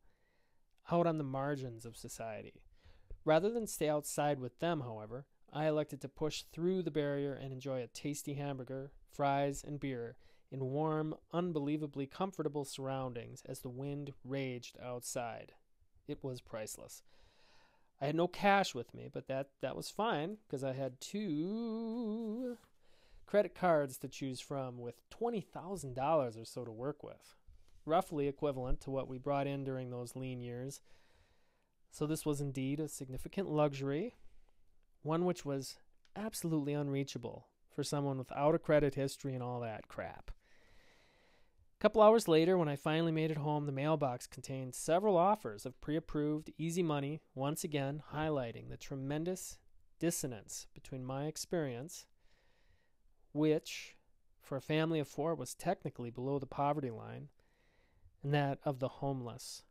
out 0.90 1.06
on 1.06 1.18
the 1.18 1.26
margins 1.26 1.86
of 1.86 1.98
society. 1.98 2.62
Rather 3.26 3.50
than 3.50 3.68
stay 3.68 3.90
outside 3.90 4.40
with 4.40 4.60
them, 4.60 4.80
however, 4.80 5.26
I 5.52 5.68
elected 5.68 6.00
to 6.00 6.08
push 6.08 6.44
through 6.54 6.84
the 6.84 6.92
barrier 6.92 7.34
and 7.34 7.52
enjoy 7.52 7.82
a 7.82 7.88
tasty 7.88 8.36
hamburger, 8.36 8.94
fries, 9.12 9.62
and 9.62 9.78
beer 9.78 10.16
in 10.50 10.72
warm, 10.72 11.16
unbelievably 11.34 12.08
comfortable 12.08 12.64
surroundings 12.64 13.44
as 13.46 13.60
the 13.60 13.70
wind 13.70 14.14
raged 14.24 14.78
outside. 14.82 15.52
It 16.08 16.24
was 16.24 16.40
priceless. 16.40 17.04
I 18.02 18.08
had 18.08 18.16
no 18.16 18.28
cash 18.28 18.76
with 18.76 18.94
me, 18.94 19.10
but 19.12 19.28
that, 19.28 19.50
that 19.62 19.76
was 19.76 19.90
fine 19.90 20.38
because 20.46 20.64
I 20.64 20.74
had 20.74 21.00
two 21.00 22.58
credit 23.26 23.56
cards 23.56 23.98
to 24.00 24.08
choose 24.08 24.40
from 24.40 24.78
with 24.78 25.10
$20,000 25.10 26.42
or 26.42 26.46
so 26.46 26.66
to 26.66 26.72
work 26.72 27.04
with, 27.04 27.36
roughly 27.86 28.28
equivalent 28.28 28.82
to 28.82 28.92
what 28.92 29.08
we 29.08 29.18
brought 29.18 29.48
in 29.48 29.64
during 29.64 29.90
those 29.90 30.16
lean 30.16 30.42
years 30.42 30.82
so 31.96 32.06
this 32.06 32.26
was 32.26 32.42
indeed 32.42 32.82
a 32.82 32.90
significant 32.90 33.50
luxury, 33.50 34.16
one 35.02 35.24
which 35.24 35.46
was 35.46 35.78
absolutely 36.14 36.74
unreachable 36.74 37.48
for 37.74 37.86
someone 37.86 38.18
without 38.18 38.54
a 38.54 38.60
credit 38.60 38.96
history 38.96 39.34
and 39.34 39.42
all 39.42 39.62
that 39.62 39.88
crap. 39.88 40.32
A 41.78 41.82
couple 41.82 42.02
hours 42.02 42.28
later, 42.28 42.58
when 42.58 42.70
I 42.70 42.78
finally 42.78 43.12
made 43.12 43.32
it 43.32 43.38
home, 43.38 43.66
the 43.66 43.72
mailbox 43.72 44.28
contained 44.28 44.74
several 44.74 45.18
offers 45.18 45.66
of 45.66 45.80
pre 45.82 45.98
approved 45.98 46.54
easy 46.58 46.82
money, 46.82 47.22
once 47.34 47.64
again 47.64 48.02
highlighting 48.14 48.70
the 48.70 48.78
tremendous 48.78 49.58
dissonance 50.00 50.68
between 50.74 51.04
my 51.04 51.26
experience, 51.26 52.06
which, 53.34 53.98
for 54.42 54.56
a 54.56 54.62
family 54.62 55.00
of 55.00 55.08
four, 55.08 55.36
was 55.36 55.54
technically 55.54 56.10
below 56.10 56.40
the 56.40 56.46
poverty 56.46 56.92
line, 56.92 57.28
and 58.24 58.34
that 58.34 58.60
of 58.64 58.80
the 58.80 58.88
homeless. 58.88 59.64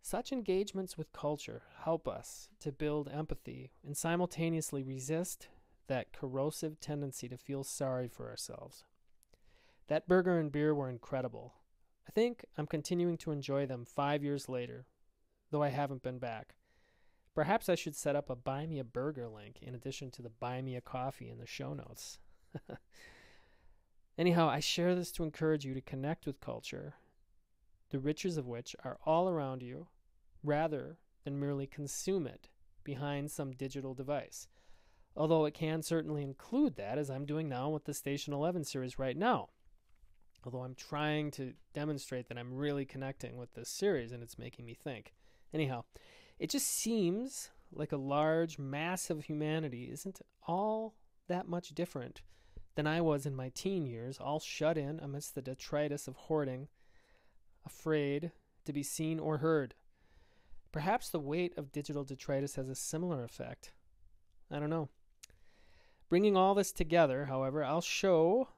Such 0.00 0.32
engagements 0.32 0.96
with 0.96 1.12
culture 1.12 1.62
help 1.84 2.08
us 2.08 2.48
to 2.60 2.72
build 2.72 3.08
empathy 3.08 3.70
and 3.84 3.96
simultaneously 3.96 4.82
resist 4.82 5.48
that 5.88 6.12
corrosive 6.12 6.80
tendency 6.80 7.28
to 7.28 7.36
feel 7.36 7.62
sorry 7.62 8.08
for 8.08 8.28
ourselves. 8.28 8.84
That 9.88 10.08
burger 10.08 10.38
and 10.38 10.50
beer 10.50 10.74
were 10.74 10.88
incredible. 10.88 11.54
I 12.08 12.12
think 12.12 12.44
I'm 12.56 12.66
continuing 12.66 13.16
to 13.18 13.30
enjoy 13.30 13.66
them 13.66 13.84
five 13.84 14.22
years 14.22 14.48
later, 14.48 14.86
though 15.50 15.62
I 15.62 15.68
haven't 15.68 16.02
been 16.02 16.18
back. 16.18 16.54
Perhaps 17.34 17.68
I 17.68 17.74
should 17.74 17.96
set 17.96 18.16
up 18.16 18.28
a 18.28 18.36
Buy 18.36 18.66
Me 18.66 18.78
a 18.78 18.84
Burger 18.84 19.28
link 19.28 19.58
in 19.62 19.74
addition 19.74 20.10
to 20.12 20.22
the 20.22 20.30
Buy 20.30 20.60
Me 20.60 20.76
a 20.76 20.80
Coffee 20.80 21.30
in 21.30 21.38
the 21.38 21.46
show 21.46 21.72
notes. 21.72 22.18
Anyhow, 24.18 24.48
I 24.48 24.60
share 24.60 24.94
this 24.94 25.10
to 25.12 25.22
encourage 25.22 25.64
you 25.64 25.72
to 25.72 25.80
connect 25.80 26.26
with 26.26 26.40
culture 26.40 26.94
the 27.92 27.98
riches 27.98 28.38
of 28.38 28.48
which 28.48 28.74
are 28.82 28.98
all 29.04 29.28
around 29.28 29.62
you, 29.62 29.86
rather 30.42 30.96
than 31.24 31.38
merely 31.38 31.66
consume 31.66 32.26
it 32.26 32.48
behind 32.82 33.30
some 33.30 33.52
digital 33.52 33.94
device. 33.94 34.48
Although 35.14 35.44
it 35.44 35.54
can 35.54 35.82
certainly 35.82 36.22
include 36.22 36.76
that, 36.76 36.96
as 36.98 37.10
I'm 37.10 37.26
doing 37.26 37.48
now 37.50 37.68
with 37.68 37.84
the 37.84 37.92
Station 37.92 38.32
11 38.32 38.64
series 38.64 38.98
right 38.98 39.16
now. 39.16 39.50
Although 40.44 40.64
I'm 40.64 40.74
trying 40.74 41.30
to 41.32 41.52
demonstrate 41.72 42.28
that 42.28 42.38
I'm 42.38 42.54
really 42.54 42.84
connecting 42.84 43.36
with 43.36 43.54
this 43.54 43.68
series 43.68 44.12
and 44.12 44.22
it's 44.22 44.38
making 44.38 44.64
me 44.64 44.74
think. 44.74 45.14
Anyhow, 45.54 45.84
it 46.38 46.50
just 46.50 46.66
seems 46.66 47.50
like 47.72 47.92
a 47.92 47.96
large 47.96 48.58
mass 48.58 49.10
of 49.10 49.24
humanity 49.24 49.88
isn't 49.92 50.20
all 50.46 50.94
that 51.28 51.48
much 51.48 51.70
different 51.70 52.22
than 52.74 52.86
I 52.86 53.00
was 53.00 53.26
in 53.26 53.36
my 53.36 53.50
teen 53.50 53.86
years, 53.86 54.18
all 54.18 54.40
shut 54.40 54.76
in 54.76 54.98
amidst 55.00 55.34
the 55.34 55.42
detritus 55.42 56.08
of 56.08 56.16
hoarding 56.16 56.68
afraid 57.64 58.32
to 58.64 58.72
be 58.72 58.82
seen 58.82 59.18
or 59.18 59.38
heard. 59.38 59.74
Perhaps 60.72 61.10
the 61.10 61.20
weight 61.20 61.56
of 61.56 61.72
digital 61.72 62.04
detritus 62.04 62.54
has 62.56 62.68
a 62.68 62.74
similar 62.74 63.24
effect. 63.24 63.72
I 64.50 64.58
don't 64.58 64.70
know. 64.70 64.88
Bringing 66.08 66.36
all 66.36 66.54
this 66.54 66.72
together, 66.72 67.26
however, 67.26 67.64
I'll 67.64 67.80
show, 67.80 68.48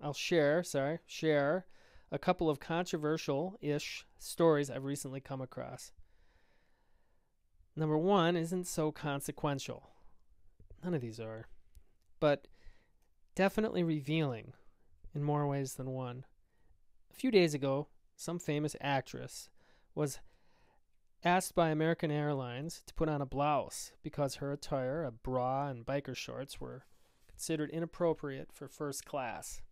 I'll 0.00 0.14
share, 0.14 0.62
sorry, 0.62 0.98
share 1.06 1.66
a 2.10 2.18
couple 2.18 2.50
of 2.50 2.60
controversial 2.60 3.56
ish 3.60 4.06
stories 4.18 4.70
I've 4.70 4.84
recently 4.84 5.20
come 5.20 5.40
across. 5.40 5.92
Number 7.76 7.96
one 7.96 8.36
isn't 8.36 8.66
so 8.66 8.90
consequential. 8.90 9.90
None 10.82 10.94
of 10.94 11.00
these 11.00 11.20
are. 11.20 11.46
But 12.18 12.48
definitely 13.34 13.82
revealing 13.82 14.54
in 15.14 15.22
more 15.22 15.46
ways 15.46 15.74
than 15.74 15.90
one. 15.90 16.24
A 17.10 17.14
few 17.14 17.30
days 17.30 17.54
ago, 17.54 17.88
some 18.16 18.38
famous 18.38 18.76
actress, 18.80 19.48
was 19.94 20.18
asked 21.24 21.54
by 21.54 21.68
American 21.68 22.10
Airlines 22.10 22.82
to 22.86 22.94
put 22.94 23.08
on 23.08 23.20
a 23.20 23.26
blouse 23.26 23.92
because 24.02 24.36
her 24.36 24.52
attire, 24.52 25.04
a 25.04 25.10
bra 25.10 25.68
and 25.68 25.86
biker 25.86 26.16
shorts, 26.16 26.60
were 26.60 26.84
considered 27.28 27.70
inappropriate 27.70 28.50
for 28.52 28.68
first 28.68 29.04
class. 29.04 29.62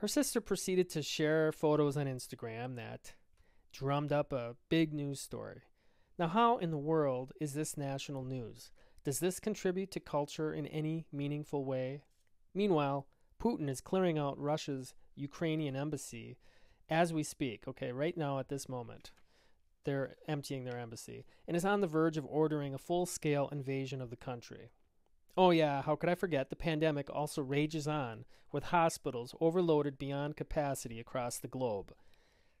Her 0.00 0.08
sister 0.08 0.40
proceeded 0.40 0.88
to 0.90 1.02
share 1.02 1.52
photos 1.52 1.98
on 1.98 2.06
Instagram 2.06 2.74
that 2.76 3.12
drummed 3.70 4.14
up 4.14 4.32
a 4.32 4.56
big 4.70 4.94
news 4.94 5.20
story. 5.20 5.60
Now, 6.18 6.28
how 6.28 6.56
in 6.56 6.70
the 6.70 6.78
world 6.78 7.34
is 7.38 7.52
this 7.52 7.76
national 7.76 8.24
news? 8.24 8.72
Does 9.04 9.20
this 9.20 9.38
contribute 9.38 9.90
to 9.90 10.00
culture 10.00 10.54
in 10.54 10.66
any 10.68 11.04
meaningful 11.12 11.66
way? 11.66 12.04
Meanwhile, 12.54 13.08
Putin 13.38 13.68
is 13.68 13.82
clearing 13.82 14.18
out 14.18 14.40
Russia's 14.40 14.94
Ukrainian 15.16 15.76
embassy 15.76 16.38
as 16.88 17.12
we 17.12 17.22
speak, 17.22 17.68
okay, 17.68 17.92
right 17.92 18.16
now 18.16 18.38
at 18.38 18.48
this 18.48 18.70
moment, 18.70 19.10
they're 19.84 20.16
emptying 20.26 20.64
their 20.64 20.78
embassy 20.78 21.26
and 21.46 21.54
is 21.54 21.66
on 21.66 21.82
the 21.82 21.86
verge 21.86 22.16
of 22.16 22.24
ordering 22.24 22.72
a 22.72 22.78
full 22.78 23.04
scale 23.04 23.50
invasion 23.52 24.00
of 24.00 24.08
the 24.08 24.16
country. 24.16 24.70
Oh, 25.36 25.50
yeah, 25.50 25.82
how 25.82 25.96
could 25.96 26.08
I 26.08 26.14
forget? 26.14 26.50
The 26.50 26.56
pandemic 26.56 27.08
also 27.10 27.42
rages 27.42 27.86
on, 27.86 28.24
with 28.52 28.64
hospitals 28.64 29.34
overloaded 29.40 29.98
beyond 29.98 30.36
capacity 30.36 30.98
across 30.98 31.38
the 31.38 31.48
globe. 31.48 31.92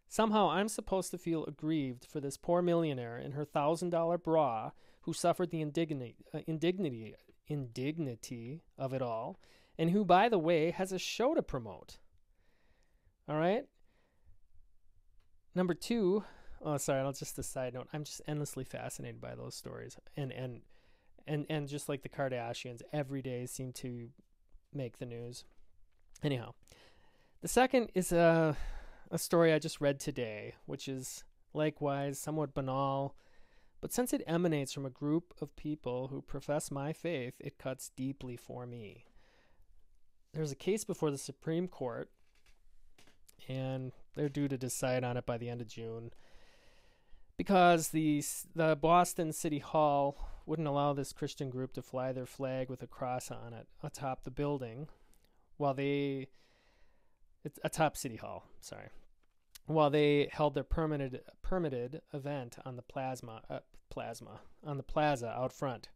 Somehow 0.08 0.50
I'm 0.50 0.68
supposed 0.68 1.10
to 1.12 1.18
feel 1.18 1.44
aggrieved 1.44 2.04
for 2.04 2.20
this 2.20 2.36
poor 2.36 2.62
millionaire 2.62 3.18
in 3.18 3.32
her 3.32 3.46
$1,000 3.46 4.22
bra 4.22 4.70
who 5.02 5.12
suffered 5.12 5.50
the 5.50 5.60
indignity, 5.60 6.16
uh, 6.34 6.40
indignity, 6.46 7.14
indignity 7.46 8.62
of 8.76 8.92
it 8.92 9.02
all, 9.02 9.38
and 9.78 9.90
who, 9.90 10.04
by 10.04 10.28
the 10.28 10.38
way, 10.38 10.72
has 10.72 10.92
a 10.92 10.98
show 10.98 11.34
to 11.34 11.42
promote. 11.42 11.98
All 13.28 13.36
right. 13.36 13.66
Number 15.54 15.74
two, 15.74 16.24
oh, 16.62 16.76
sorry, 16.76 17.00
I'll 17.00 17.12
just 17.12 17.38
a 17.38 17.42
side 17.42 17.74
note. 17.74 17.88
I'm 17.92 18.04
just 18.04 18.20
endlessly 18.26 18.64
fascinated 18.64 19.20
by 19.20 19.34
those 19.34 19.54
stories, 19.54 19.96
and 20.16 20.32
and 20.32 20.62
and 21.26 21.46
and 21.48 21.68
just 21.68 21.88
like 21.88 22.02
the 22.02 22.08
Kardashians, 22.08 22.82
every 22.92 23.22
day 23.22 23.46
seem 23.46 23.72
to 23.74 24.08
make 24.72 24.98
the 24.98 25.06
news. 25.06 25.44
Anyhow, 26.22 26.54
the 27.40 27.48
second 27.48 27.90
is 27.94 28.12
a 28.12 28.56
a 29.10 29.18
story 29.18 29.52
I 29.52 29.58
just 29.58 29.80
read 29.80 29.98
today, 29.98 30.54
which 30.66 30.88
is 30.88 31.24
likewise 31.52 32.18
somewhat 32.18 32.54
banal, 32.54 33.16
but 33.80 33.92
since 33.92 34.12
it 34.12 34.22
emanates 34.26 34.72
from 34.72 34.86
a 34.86 34.90
group 34.90 35.34
of 35.40 35.56
people 35.56 36.08
who 36.08 36.22
profess 36.22 36.70
my 36.70 36.92
faith, 36.92 37.34
it 37.40 37.58
cuts 37.58 37.90
deeply 37.96 38.36
for 38.36 38.66
me. 38.66 39.04
There's 40.32 40.52
a 40.52 40.56
case 40.56 40.84
before 40.84 41.10
the 41.10 41.18
Supreme 41.18 41.66
Court, 41.66 42.08
and 43.48 43.90
they're 44.14 44.28
due 44.28 44.46
to 44.46 44.56
decide 44.56 45.02
on 45.02 45.16
it 45.16 45.26
by 45.26 45.38
the 45.38 45.48
end 45.48 45.60
of 45.60 45.66
June 45.66 46.12
because 47.40 47.88
the 47.88 48.22
the 48.54 48.76
Boston 48.76 49.32
City 49.32 49.60
Hall 49.60 50.39
wouldn't 50.50 50.66
allow 50.66 50.92
this 50.92 51.12
Christian 51.12 51.48
group 51.48 51.72
to 51.74 51.80
fly 51.80 52.10
their 52.12 52.26
flag 52.26 52.68
with 52.68 52.82
a 52.82 52.86
cross 52.88 53.30
on 53.30 53.52
it 53.52 53.68
atop 53.84 54.24
the 54.24 54.32
building 54.32 54.88
while 55.58 55.74
they 55.74 56.26
it's 57.44 57.60
atop 57.62 57.96
City 57.96 58.16
Hall, 58.16 58.48
sorry. 58.60 58.88
While 59.66 59.90
they 59.90 60.28
held 60.32 60.54
their 60.54 60.64
permitted 60.64 61.20
permitted 61.40 62.02
event 62.12 62.58
on 62.64 62.74
the 62.74 62.82
plasma 62.82 63.42
uh, 63.48 63.60
plasma 63.90 64.40
on 64.66 64.76
the 64.76 64.82
plaza 64.82 65.28
out 65.28 65.52
front. 65.52 65.88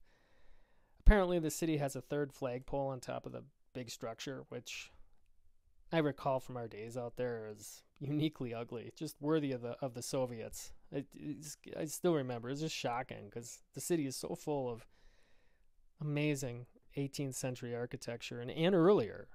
Apparently 1.00 1.40
the 1.40 1.50
city 1.50 1.78
has 1.78 1.96
a 1.96 2.00
third 2.00 2.32
flagpole 2.32 2.86
on 2.86 3.00
top 3.00 3.26
of 3.26 3.32
the 3.32 3.42
big 3.72 3.90
structure 3.90 4.44
which 4.50 4.92
I 5.92 5.98
recall 5.98 6.38
from 6.38 6.56
our 6.56 6.68
days 6.68 6.96
out 6.96 7.16
there 7.16 7.48
as 7.50 7.82
uniquely 7.98 8.54
ugly, 8.54 8.92
just 8.94 9.16
worthy 9.20 9.50
of 9.50 9.62
the 9.62 9.76
of 9.82 9.94
the 9.94 10.02
Soviets. 10.02 10.72
I, 10.94 11.04
I 11.78 11.84
still 11.86 12.14
remember. 12.14 12.50
It's 12.50 12.60
just 12.60 12.74
shocking 12.74 13.26
because 13.28 13.60
the 13.74 13.80
city 13.80 14.06
is 14.06 14.16
so 14.16 14.34
full 14.34 14.70
of 14.70 14.86
amazing 16.00 16.66
18th 16.96 17.34
century 17.34 17.74
architecture 17.74 18.40
and, 18.40 18.50
and 18.50 18.74
earlier. 18.74 19.28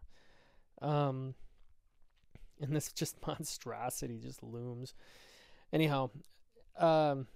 Um, 0.82 1.36
and 2.62 2.76
this 2.76 2.92
just 2.94 3.16
monstrosity 3.26 4.20
just 4.20 4.44
looms. 4.44 4.94
Anyhow, 5.74 6.10
um, 6.78 7.28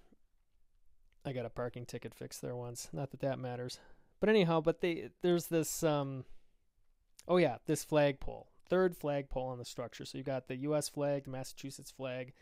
I 1.26 1.34
got 1.34 1.46
a 1.46 1.50
parking 1.50 1.86
ticket 1.86 2.14
fixed 2.14 2.42
there 2.42 2.56
once. 2.56 2.90
Not 2.92 3.12
that 3.12 3.22
that 3.22 3.40
matters, 3.40 3.80
but 4.20 4.30
anyhow, 4.30 4.62
but 4.62 4.82
they 4.82 5.10
there's 5.22 5.48
this 5.48 5.84
um, 5.84 6.26
oh 7.28 7.38
yeah, 7.38 7.58
this 7.66 7.84
flagpole, 7.84 8.48
third 8.70 8.96
flagpole 8.96 9.48
on 9.48 9.58
the 9.58 9.66
structure. 9.66 10.06
So 10.06 10.18
you 10.18 10.24
got 10.24 10.48
the 10.48 10.56
U.S. 10.58 10.90
flag, 10.90 11.26
the 11.26 11.32
Massachusetts 11.32 11.92
flag, 11.92 12.34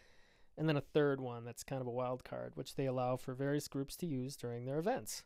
and 0.57 0.67
then 0.67 0.77
a 0.77 0.81
third 0.81 1.21
one 1.21 1.45
that's 1.45 1.63
kind 1.63 1.81
of 1.81 1.87
a 1.87 1.91
wild 1.91 2.23
card, 2.23 2.55
which 2.55 2.75
they 2.75 2.85
allow 2.85 3.15
for 3.15 3.33
various 3.33 3.67
groups 3.67 3.95
to 3.97 4.05
use 4.05 4.35
during 4.35 4.65
their 4.65 4.79
events. 4.79 5.23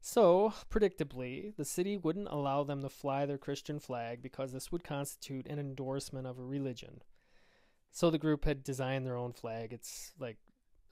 So, 0.00 0.52
predictably, 0.68 1.54
the 1.54 1.64
city 1.64 1.96
wouldn't 1.96 2.28
allow 2.28 2.64
them 2.64 2.82
to 2.82 2.88
fly 2.88 3.24
their 3.24 3.38
Christian 3.38 3.78
flag 3.78 4.20
because 4.20 4.52
this 4.52 4.72
would 4.72 4.82
constitute 4.82 5.46
an 5.46 5.60
endorsement 5.60 6.26
of 6.26 6.38
a 6.38 6.44
religion. 6.44 7.02
So 7.92 8.10
the 8.10 8.18
group 8.18 8.46
had 8.46 8.64
designed 8.64 9.06
their 9.06 9.16
own 9.16 9.32
flag. 9.32 9.72
It's 9.72 10.12
like 10.18 10.38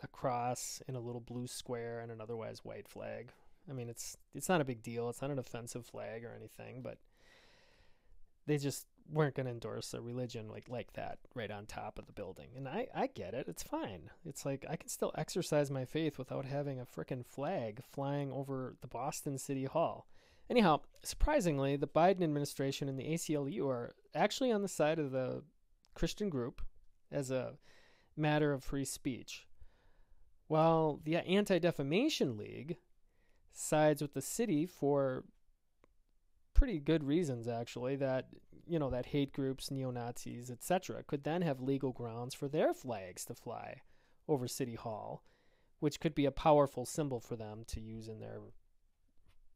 a 0.03 0.07
cross 0.07 0.83
in 0.87 0.95
a 0.95 1.01
little 1.01 1.21
blue 1.21 1.47
square 1.47 2.01
and 2.01 2.13
an 2.13 2.21
otherwise 2.21 2.61
white 2.63 2.87
flag. 2.87 3.33
I 3.69 3.73
mean, 3.73 3.89
it's 3.89 4.17
it's 4.35 4.49
not 4.49 4.61
a 4.61 4.67
big 4.67 4.83
deal. 4.83 5.09
It's 5.09 5.23
not 5.23 5.31
an 5.31 5.39
offensive 5.39 5.87
flag 5.87 6.25
or 6.25 6.35
anything, 6.39 6.83
but 6.83 6.99
they 8.47 8.59
just 8.59 8.87
weren't 9.09 9.35
going 9.35 9.47
to 9.47 9.53
endorse 9.53 9.95
a 9.95 10.01
religion 10.01 10.49
like 10.49 10.69
like 10.69 10.93
that 10.95 11.19
right 11.35 11.51
on 11.51 11.67
top 11.67 11.99
of 11.99 12.07
the 12.07 12.13
building. 12.13 12.49
And 12.57 12.69
I 12.69 12.89
I 12.95 13.09
get 13.09 13.35
it. 13.35 13.47
It's 13.49 13.63
fine. 13.63 14.11
It's 14.25 14.45
like 14.45 14.65
I 14.69 14.77
can 14.77 14.89
still 14.89 15.13
exercise 15.17 15.71
my 15.71 15.85
faith 15.85 16.19
without 16.19 16.45
having 16.45 16.81
a 16.81 16.87
freaking 16.87 17.25
flag 17.25 17.83
flying 17.93 18.31
over 18.33 18.77
the 18.81 18.89
Boston 18.89 19.39
City 19.39 19.65
Hall. 19.65 20.07
Anyhow, 20.49 20.81
surprisingly, 21.05 21.77
the 21.77 21.87
Biden 21.87 22.23
administration 22.23 22.89
and 22.89 22.99
the 22.99 23.05
ACLU 23.05 23.69
are 23.69 23.95
actually 24.15 24.51
on 24.51 24.63
the 24.63 24.69
side 24.69 24.99
of 24.99 25.13
the 25.13 25.45
Christian 25.95 26.29
group 26.29 26.61
as 27.13 27.31
a 27.31 27.55
matter 28.17 28.53
of 28.53 28.65
free 28.65 28.85
speech. 28.85 29.47
While 30.49 31.01
the 31.05 31.17
Anti 31.17 31.61
Defamation 31.61 32.37
League 32.37 32.77
sides 33.53 34.03
with 34.03 34.15
the 34.15 34.23
city 34.23 34.67
for 34.67 35.25
pretty 36.55 36.79
good 36.81 37.05
reasons 37.05 37.49
actually 37.49 37.97
that 37.97 38.27
you 38.71 38.79
know 38.79 38.91
that 38.91 39.07
hate 39.07 39.33
groups 39.33 39.71
neo-nazis 39.71 40.51
etc 40.51 41.03
could 41.03 41.25
then 41.25 41.43
have 41.43 41.61
legal 41.61 41.93
grounds 41.93 42.35
for 42.35 42.49
their 42.49 42.73
flags 42.73 43.25
to 43.25 43.35
fly 43.35 43.81
over 44.29 44.47
city 44.47 44.75
hall 44.75 45.23
which 45.81 46.01
could 46.01 46.15
be 46.15 46.27
a 46.27 46.31
powerful 46.31 46.85
symbol 46.85 47.21
for 47.21 47.37
them 47.37 47.65
to 47.67 47.81
use 47.81 48.07
in 48.07 48.21
their 48.21 48.39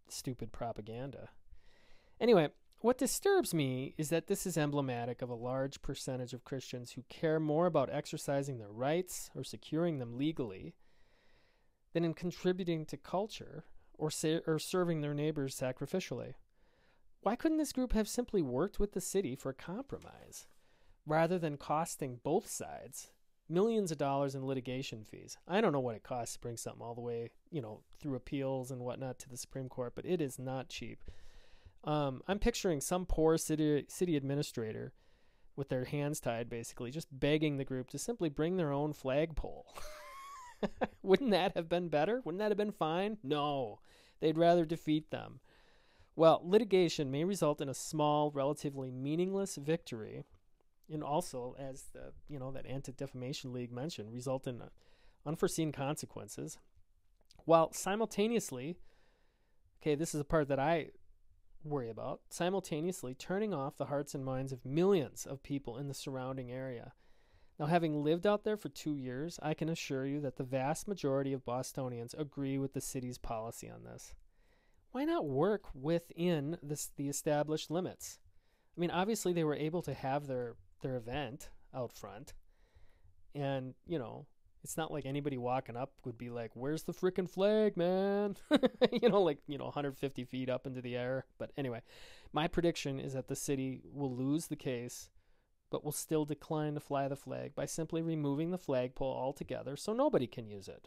stupid 0.08 0.52
propaganda 0.52 1.28
anyway 2.20 2.48
what 2.84 2.98
disturbs 2.98 3.54
me 3.54 3.94
is 3.96 4.10
that 4.10 4.26
this 4.26 4.44
is 4.44 4.58
emblematic 4.58 5.22
of 5.22 5.30
a 5.30 5.34
large 5.34 5.80
percentage 5.80 6.34
of 6.34 6.44
Christians 6.44 6.92
who 6.92 7.04
care 7.08 7.40
more 7.40 7.64
about 7.64 7.88
exercising 7.90 8.58
their 8.58 8.70
rights 8.70 9.30
or 9.34 9.42
securing 9.42 10.00
them 10.00 10.18
legally 10.18 10.74
than 11.94 12.04
in 12.04 12.12
contributing 12.12 12.84
to 12.84 12.98
culture 12.98 13.64
or, 13.96 14.10
or 14.46 14.58
serving 14.58 15.00
their 15.00 15.14
neighbors 15.14 15.58
sacrificially. 15.58 16.34
Why 17.24 17.36
couldn't 17.36 17.56
this 17.56 17.72
group 17.72 17.94
have 17.94 18.06
simply 18.06 18.42
worked 18.42 18.78
with 18.78 18.92
the 18.92 19.00
city 19.00 19.34
for 19.34 19.48
a 19.48 19.54
compromise 19.54 20.46
rather 21.06 21.38
than 21.38 21.56
costing 21.56 22.20
both 22.22 22.50
sides 22.50 23.12
millions 23.48 23.90
of 23.90 23.96
dollars 23.96 24.34
in 24.34 24.46
litigation 24.46 25.04
fees? 25.04 25.38
I 25.48 25.62
don't 25.62 25.72
know 25.72 25.80
what 25.80 25.96
it 25.96 26.02
costs 26.02 26.34
to 26.34 26.40
bring 26.40 26.58
something 26.58 26.82
all 26.82 26.94
the 26.94 27.00
way, 27.00 27.30
you 27.50 27.62
know, 27.62 27.80
through 27.98 28.16
appeals 28.16 28.70
and 28.70 28.82
whatnot 28.82 29.18
to 29.20 29.30
the 29.30 29.38
Supreme 29.38 29.70
Court, 29.70 29.94
but 29.96 30.04
it 30.04 30.20
is 30.20 30.38
not 30.38 30.68
cheap. 30.68 31.02
Um, 31.84 32.20
I'm 32.28 32.38
picturing 32.38 32.82
some 32.82 33.06
poor 33.06 33.38
city 33.38 33.86
city 33.88 34.16
administrator 34.16 34.92
with 35.56 35.70
their 35.70 35.86
hands 35.86 36.20
tied, 36.20 36.50
basically, 36.50 36.90
just 36.90 37.08
begging 37.10 37.56
the 37.56 37.64
group 37.64 37.88
to 37.90 37.98
simply 37.98 38.28
bring 38.28 38.58
their 38.58 38.70
own 38.70 38.92
flagpole. 38.92 39.64
Wouldn't 41.02 41.30
that 41.30 41.56
have 41.56 41.70
been 41.70 41.88
better? 41.88 42.20
Wouldn't 42.22 42.40
that 42.40 42.50
have 42.50 42.58
been 42.58 42.70
fine? 42.70 43.16
No, 43.22 43.80
they'd 44.20 44.36
rather 44.36 44.66
defeat 44.66 45.10
them. 45.10 45.40
Well, 46.16 46.42
litigation 46.44 47.10
may 47.10 47.24
result 47.24 47.60
in 47.60 47.68
a 47.68 47.74
small, 47.74 48.30
relatively 48.30 48.90
meaningless 48.90 49.56
victory, 49.56 50.24
and 50.92 51.02
also, 51.02 51.56
as 51.58 51.86
the 51.92 52.12
you 52.28 52.38
know 52.38 52.52
that 52.52 52.66
Anti-Defamation 52.66 53.52
League 53.52 53.72
mentioned, 53.72 54.12
result 54.12 54.46
in 54.46 54.60
uh, 54.60 54.68
unforeseen 55.26 55.72
consequences. 55.72 56.58
While 57.46 57.72
simultaneously, 57.72 58.76
okay, 59.82 59.96
this 59.96 60.14
is 60.14 60.20
a 60.20 60.24
part 60.24 60.48
that 60.48 60.60
I 60.60 60.90
worry 61.64 61.90
about, 61.90 62.20
simultaneously 62.28 63.14
turning 63.14 63.52
off 63.52 63.76
the 63.76 63.86
hearts 63.86 64.14
and 64.14 64.24
minds 64.24 64.52
of 64.52 64.64
millions 64.64 65.26
of 65.26 65.42
people 65.42 65.78
in 65.78 65.88
the 65.88 65.94
surrounding 65.94 66.52
area. 66.52 66.92
Now, 67.58 67.66
having 67.66 68.04
lived 68.04 68.26
out 68.26 68.44
there 68.44 68.56
for 68.56 68.68
two 68.68 68.96
years, 68.96 69.38
I 69.42 69.54
can 69.54 69.68
assure 69.68 70.06
you 70.06 70.20
that 70.20 70.36
the 70.36 70.44
vast 70.44 70.86
majority 70.86 71.32
of 71.32 71.44
Bostonians 71.44 72.14
agree 72.14 72.58
with 72.58 72.72
the 72.72 72.80
city's 72.80 73.18
policy 73.18 73.70
on 73.70 73.84
this 73.84 74.14
why 74.94 75.04
not 75.04 75.26
work 75.26 75.64
within 75.74 76.56
this, 76.62 76.92
the 76.96 77.08
established 77.08 77.68
limits? 77.68 78.20
I 78.76 78.80
mean, 78.80 78.92
obviously 78.92 79.32
they 79.32 79.42
were 79.42 79.56
able 79.56 79.82
to 79.82 79.92
have 79.92 80.28
their 80.28 80.54
their 80.82 80.96
event 80.96 81.48
out 81.74 81.92
front, 81.92 82.32
and 83.34 83.74
you 83.88 83.98
know, 83.98 84.26
it's 84.62 84.76
not 84.76 84.92
like 84.92 85.04
anybody 85.04 85.36
walking 85.36 85.76
up 85.76 85.94
would 86.04 86.16
be 86.16 86.30
like, 86.30 86.52
"Where's 86.54 86.84
the 86.84 86.92
freaking 86.92 87.28
flag, 87.28 87.76
man?" 87.76 88.36
you 88.92 89.08
know, 89.08 89.20
like 89.20 89.38
you 89.48 89.58
know, 89.58 89.64
150 89.64 90.24
feet 90.26 90.48
up 90.48 90.64
into 90.64 90.80
the 90.80 90.96
air. 90.96 91.26
But 91.38 91.50
anyway, 91.56 91.82
my 92.32 92.46
prediction 92.46 93.00
is 93.00 93.14
that 93.14 93.26
the 93.26 93.34
city 93.34 93.82
will 93.92 94.14
lose 94.14 94.46
the 94.46 94.54
case, 94.54 95.10
but 95.70 95.84
will 95.84 95.90
still 95.90 96.24
decline 96.24 96.74
to 96.74 96.80
fly 96.80 97.08
the 97.08 97.16
flag 97.16 97.56
by 97.56 97.66
simply 97.66 98.00
removing 98.00 98.52
the 98.52 98.58
flagpole 98.58 99.12
altogether, 99.12 99.74
so 99.74 99.92
nobody 99.92 100.28
can 100.28 100.46
use 100.46 100.68
it. 100.68 100.86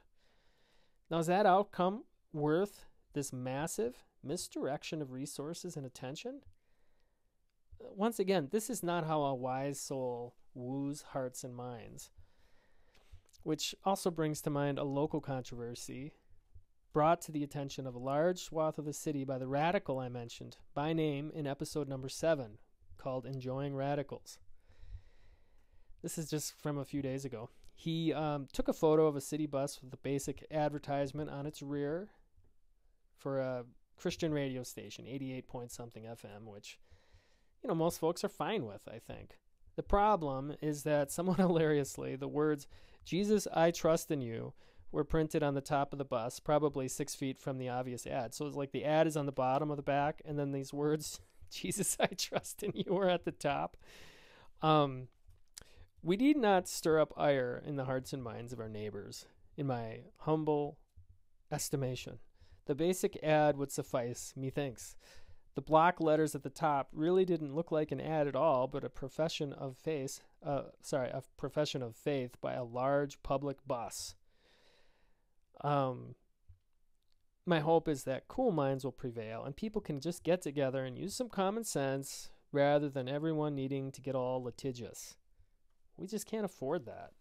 Now, 1.12 1.18
is 1.18 1.28
that 1.28 1.46
outcome 1.46 2.06
worth 2.32 2.86
this 3.18 3.34
massive 3.34 4.04
misdirection 4.24 5.02
of 5.02 5.12
resources 5.12 5.76
and 5.76 5.88
attention? 5.88 6.42
Once 7.80 8.20
again, 8.20 8.50
this 8.52 8.70
is 8.70 8.84
not 8.84 9.08
how 9.08 9.24
a 9.24 9.34
wise 9.34 9.80
soul 9.80 10.36
woos 10.54 11.02
hearts 11.14 11.44
and 11.44 11.56
minds. 11.56 12.12
Which 13.42 13.74
also 13.84 14.12
brings 14.12 14.40
to 14.44 14.52
mind 14.52 14.78
a 14.78 14.84
local 14.84 15.20
controversy 15.20 16.14
brought 16.94 17.22
to 17.22 17.32
the 17.32 17.44
attention 17.44 17.88
of 17.88 17.96
a 17.96 18.00
large 18.00 18.40
swath 18.40 18.78
of 18.78 18.86
the 18.86 18.94
city 18.94 19.24
by 19.24 19.40
the 19.40 19.48
radical 19.48 19.98
I 19.98 20.10
mentioned 20.10 20.58
by 20.76 20.94
name 20.94 21.32
in 21.34 21.48
episode 21.48 21.88
number 21.88 22.10
7 22.10 22.60
called 22.98 23.26
Enjoying 23.26 23.76
Radicals. 23.76 24.38
This 26.04 26.20
is 26.20 26.30
just 26.30 26.54
from 26.62 26.78
a 26.78 26.86
few 26.86 27.02
days 27.02 27.26
ago. 27.26 27.50
He 27.74 28.14
um, 28.14 28.48
took 28.54 28.68
a 28.68 28.74
photo 28.74 29.08
of 29.08 29.16
a 29.16 29.22
city 29.22 29.48
bus 29.48 29.82
with 29.82 29.92
a 29.92 29.98
basic 29.98 30.46
advertisement 30.52 31.32
on 31.32 31.48
its 31.48 31.64
rear 31.64 32.10
for 33.18 33.40
a 33.40 33.66
Christian 33.98 34.34
radio 34.34 34.64
station, 34.64 35.06
88 35.08 35.48
point 35.48 35.72
something 35.72 36.04
FM, 36.04 36.46
which, 36.46 36.80
you 37.64 37.68
know, 37.68 37.76
most 37.76 38.00
folks 38.00 38.24
are 38.24 38.30
fine 38.30 38.66
with, 38.66 38.82
I 38.88 39.00
think. 39.00 39.40
The 39.76 39.84
problem 39.84 40.56
is 40.62 40.84
that, 40.84 41.12
somewhat 41.12 41.38
hilariously, 41.38 42.16
the 42.16 42.28
words, 42.28 42.68
Jesus, 43.06 43.48
I 43.54 43.72
trust 43.72 44.12
in 44.12 44.22
you, 44.22 44.54
were 44.92 45.04
printed 45.04 45.44
on 45.44 45.54
the 45.54 45.62
top 45.62 45.92
of 45.92 46.00
the 46.00 46.06
bus, 46.06 46.40
probably 46.40 46.88
six 46.88 47.14
feet 47.14 47.40
from 47.40 47.58
the 47.58 47.70
obvious 47.70 48.08
ad. 48.08 48.34
So 48.34 48.48
it's 48.48 48.56
like 48.56 48.72
the 48.72 48.86
ad 48.86 49.08
is 49.08 49.18
on 49.18 49.26
the 49.26 49.32
bottom 49.32 49.70
of 49.70 49.78
the 49.78 49.84
back, 49.84 50.22
and 50.26 50.40
then 50.40 50.52
these 50.52 50.74
words, 50.74 51.20
Jesus, 51.52 51.98
I 52.00 52.08
trust 52.08 52.64
in 52.64 52.72
you, 52.76 52.98
are 52.98 53.10
at 53.10 53.26
the 53.26 53.32
top. 53.32 53.78
Um, 54.62 55.08
we 56.02 56.16
need 56.16 56.38
not 56.38 56.68
stir 56.68 57.00
up 57.00 57.14
ire 57.18 57.62
in 57.66 57.76
the 57.76 57.86
hearts 57.86 58.14
and 58.14 58.24
minds 58.24 58.54
of 58.54 58.60
our 58.60 58.70
neighbors, 58.70 59.26
in 59.58 59.68
my 59.68 60.02
humble 60.20 60.78
estimation. 61.52 62.20
The 62.68 62.76
basic 62.76 63.18
ad 63.24 63.58
would 63.58 63.72
suffice, 63.72 64.34
methinks. 64.36 64.96
The 65.56 65.62
block 65.62 66.00
letters 66.00 66.36
at 66.36 66.44
the 66.44 66.50
top 66.50 66.90
really 66.94 67.26
didn't 67.26 67.56
look 67.56 67.72
like 67.72 67.92
an 67.92 68.02
ad 68.02 68.28
at 68.28 68.36
all, 68.36 68.68
but 68.68 68.84
a 68.84 68.90
profession 68.90 69.54
of 69.54 69.76
faith, 69.76 70.22
uh, 70.46 70.64
sorry, 70.84 71.10
a 71.10 71.24
profession 71.38 71.82
of 71.82 71.96
faith 71.96 72.40
by 72.42 72.54
a 72.54 72.64
large 72.64 73.24
public 73.24 73.58
bus. 73.66 74.16
Um, 75.62 76.16
my 77.46 77.62
hope 77.62 77.88
is 77.88 78.04
that 78.04 78.28
cool 78.28 78.52
minds 78.52 78.84
will 78.84 78.92
prevail 78.92 79.44
and 79.46 79.56
people 79.56 79.82
can 79.82 80.02
just 80.02 80.24
get 80.24 80.42
together 80.42 80.84
and 80.84 80.98
use 80.98 81.16
some 81.16 81.30
common 81.30 81.64
sense 81.64 82.30
rather 82.52 82.90
than 82.90 83.08
everyone 83.08 83.56
needing 83.56 83.92
to 83.94 84.02
get 84.02 84.14
all 84.14 84.44
litigious. 84.44 85.16
We 85.96 86.06
just 86.06 86.28
can't 86.28 86.46
afford 86.46 86.86
that. 86.86 87.14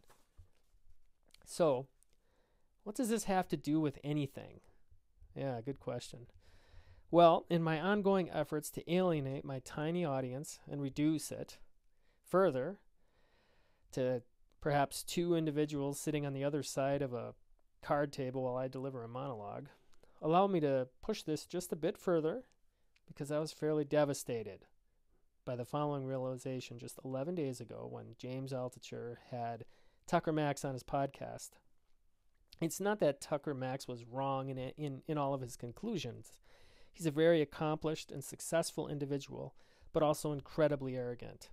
So, 1.46 1.86
what 2.82 2.96
does 2.96 3.08
this 3.08 3.24
have 3.24 3.48
to 3.48 3.56
do 3.56 3.80
with 3.80 3.98
anything? 4.04 4.60
Yeah, 5.36 5.60
good 5.60 5.80
question. 5.80 6.26
Well, 7.10 7.44
in 7.48 7.62
my 7.62 7.80
ongoing 7.80 8.30
efforts 8.30 8.70
to 8.70 8.92
alienate 8.92 9.44
my 9.44 9.60
tiny 9.60 10.04
audience 10.04 10.58
and 10.68 10.80
reduce 10.80 11.30
it 11.30 11.58
further 12.24 12.78
to 13.92 14.22
perhaps 14.60 15.02
two 15.04 15.34
individuals 15.34 16.00
sitting 16.00 16.26
on 16.26 16.32
the 16.32 16.42
other 16.42 16.62
side 16.62 17.02
of 17.02 17.12
a 17.12 17.34
card 17.82 18.12
table 18.12 18.42
while 18.42 18.56
I 18.56 18.66
deliver 18.66 19.04
a 19.04 19.08
monologue, 19.08 19.68
allow 20.20 20.46
me 20.46 20.58
to 20.60 20.88
push 21.02 21.22
this 21.22 21.46
just 21.46 21.72
a 21.72 21.76
bit 21.76 21.96
further 21.96 22.44
because 23.06 23.30
I 23.30 23.38
was 23.38 23.52
fairly 23.52 23.84
devastated 23.84 24.64
by 25.44 25.54
the 25.54 25.64
following 25.64 26.04
realization 26.04 26.78
just 26.78 26.98
11 27.04 27.36
days 27.36 27.60
ago 27.60 27.86
when 27.88 28.16
James 28.18 28.52
Altucher 28.52 29.16
had 29.30 29.64
Tucker 30.06 30.32
Max 30.32 30.64
on 30.64 30.72
his 30.72 30.82
podcast. 30.82 31.50
It's 32.60 32.80
not 32.80 33.00
that 33.00 33.20
Tucker 33.20 33.54
Max 33.54 33.86
was 33.86 34.04
wrong 34.04 34.48
in, 34.48 34.58
in, 34.58 35.02
in 35.06 35.18
all 35.18 35.34
of 35.34 35.42
his 35.42 35.56
conclusions. 35.56 36.32
He's 36.90 37.06
a 37.06 37.10
very 37.10 37.42
accomplished 37.42 38.10
and 38.10 38.24
successful 38.24 38.88
individual, 38.88 39.54
but 39.92 40.02
also 40.02 40.32
incredibly 40.32 40.96
arrogant. 40.96 41.50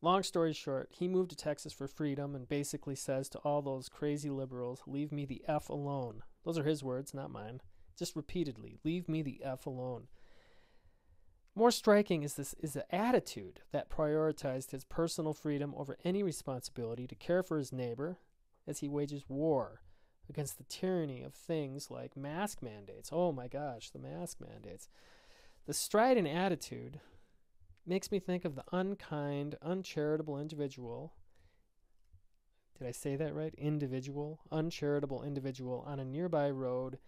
Long 0.00 0.22
story 0.22 0.54
short, 0.54 0.88
he 0.90 1.06
moved 1.06 1.30
to 1.30 1.36
Texas 1.36 1.72
for 1.72 1.86
freedom 1.86 2.34
and 2.34 2.48
basically 2.48 2.96
says 2.96 3.28
to 3.28 3.38
all 3.40 3.60
those 3.60 3.90
crazy 3.90 4.30
liberals, 4.30 4.82
Leave 4.86 5.12
me 5.12 5.26
the 5.26 5.42
F 5.46 5.68
alone. 5.68 6.22
Those 6.44 6.58
are 6.58 6.64
his 6.64 6.82
words, 6.82 7.12
not 7.12 7.30
mine. 7.30 7.60
Just 7.98 8.16
repeatedly, 8.16 8.78
Leave 8.82 9.08
me 9.08 9.20
the 9.20 9.42
F 9.44 9.66
alone. 9.66 10.08
More 11.54 11.70
striking 11.70 12.22
is 12.22 12.34
this 12.34 12.54
is 12.60 12.72
the 12.72 12.92
attitude 12.92 13.60
that 13.72 13.90
prioritized 13.90 14.70
his 14.70 14.84
personal 14.84 15.34
freedom 15.34 15.74
over 15.76 15.98
any 16.02 16.22
responsibility 16.22 17.06
to 17.06 17.14
care 17.14 17.42
for 17.42 17.58
his 17.58 17.72
neighbor 17.72 18.16
as 18.66 18.78
he 18.78 18.88
wages 18.88 19.26
war 19.28 19.82
against 20.28 20.58
the 20.58 20.64
tyranny 20.64 21.22
of 21.22 21.34
things 21.34 21.90
like 21.90 22.16
mask 22.16 22.62
mandates. 22.62 23.10
Oh 23.12 23.32
my 23.32 23.48
gosh, 23.48 23.90
the 23.90 23.98
mask 23.98 24.38
mandates. 24.40 24.88
The 25.66 25.74
strident 25.74 26.28
attitude 26.28 27.00
makes 27.86 28.10
me 28.10 28.18
think 28.18 28.44
of 28.44 28.54
the 28.54 28.64
unkind, 28.72 29.56
uncharitable 29.62 30.38
individual. 30.40 31.14
Did 32.78 32.86
I 32.86 32.92
say 32.92 33.16
that 33.16 33.34
right? 33.34 33.54
Individual, 33.56 34.40
uncharitable 34.50 35.22
individual 35.22 35.84
on 35.86 36.00
a 36.00 36.04
nearby 36.04 36.50
road 36.50 36.98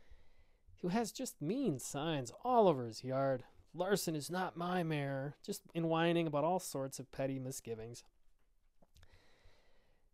who 0.83 0.89
has 0.89 1.13
just 1.13 1.41
mean 1.41 1.79
signs 1.79 2.31
all 2.45 2.69
over 2.69 2.85
his 2.85 3.03
yard 3.03 3.45
Larson 3.75 4.15
is 4.15 4.31
not 4.31 4.57
my 4.57 4.85
mayor, 4.85 5.35
just 5.45 5.63
in 5.75 5.89
whining 5.89 6.29
about 6.29 6.45
all 6.45 6.61
sorts 6.61 7.01
of 7.01 7.11
petty 7.11 7.41
misgivings. 7.41 8.05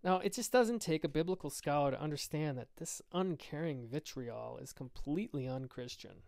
Now, 0.02 0.18
it 0.18 0.32
just 0.32 0.50
doesn't 0.50 0.80
take 0.80 1.04
a 1.04 1.08
biblical 1.08 1.50
scholar 1.50 1.90
to 1.90 2.00
understand 2.00 2.56
that 2.56 2.76
this 2.78 3.02
uncaring 3.12 3.86
vitriol 3.86 4.58
is 4.60 4.72
completely 4.72 5.46
unchristian. 5.46 6.22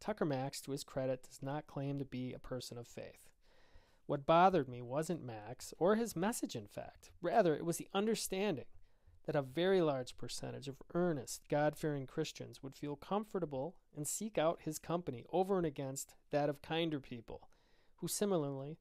Tucker 0.00 0.24
Max, 0.24 0.60
to 0.62 0.72
his 0.72 0.82
credit, 0.82 1.22
does 1.22 1.40
not 1.40 1.68
claim 1.68 1.98
to 1.98 2.04
be 2.04 2.32
a 2.32 2.38
person 2.38 2.76
of 2.78 2.88
faith. 2.88 3.30
What 4.06 4.26
bothered 4.26 4.68
me 4.68 4.82
wasn't 4.82 5.24
Max 5.24 5.72
or 5.78 5.96
his 5.96 6.16
message, 6.16 6.56
in 6.56 6.66
fact. 6.66 7.10
Rather, 7.22 7.54
it 7.54 7.64
was 7.64 7.76
the 7.76 7.88
understanding 7.94 8.66
that 9.26 9.36
a 9.36 9.42
very 9.42 9.80
large 9.80 10.16
percentage 10.16 10.68
of 10.68 10.82
earnest, 10.94 11.42
God 11.48 11.76
fearing 11.76 12.06
Christians 12.06 12.62
would 12.62 12.76
feel 12.76 12.94
comfortable 12.94 13.74
and 13.96 14.06
seek 14.06 14.38
out 14.38 14.60
his 14.62 14.78
company 14.78 15.24
over 15.32 15.56
and 15.56 15.66
against 15.66 16.14
that 16.30 16.48
of 16.48 16.62
kinder 16.62 17.00
people, 17.00 17.48
who 17.96 18.08
similarly 18.08 18.78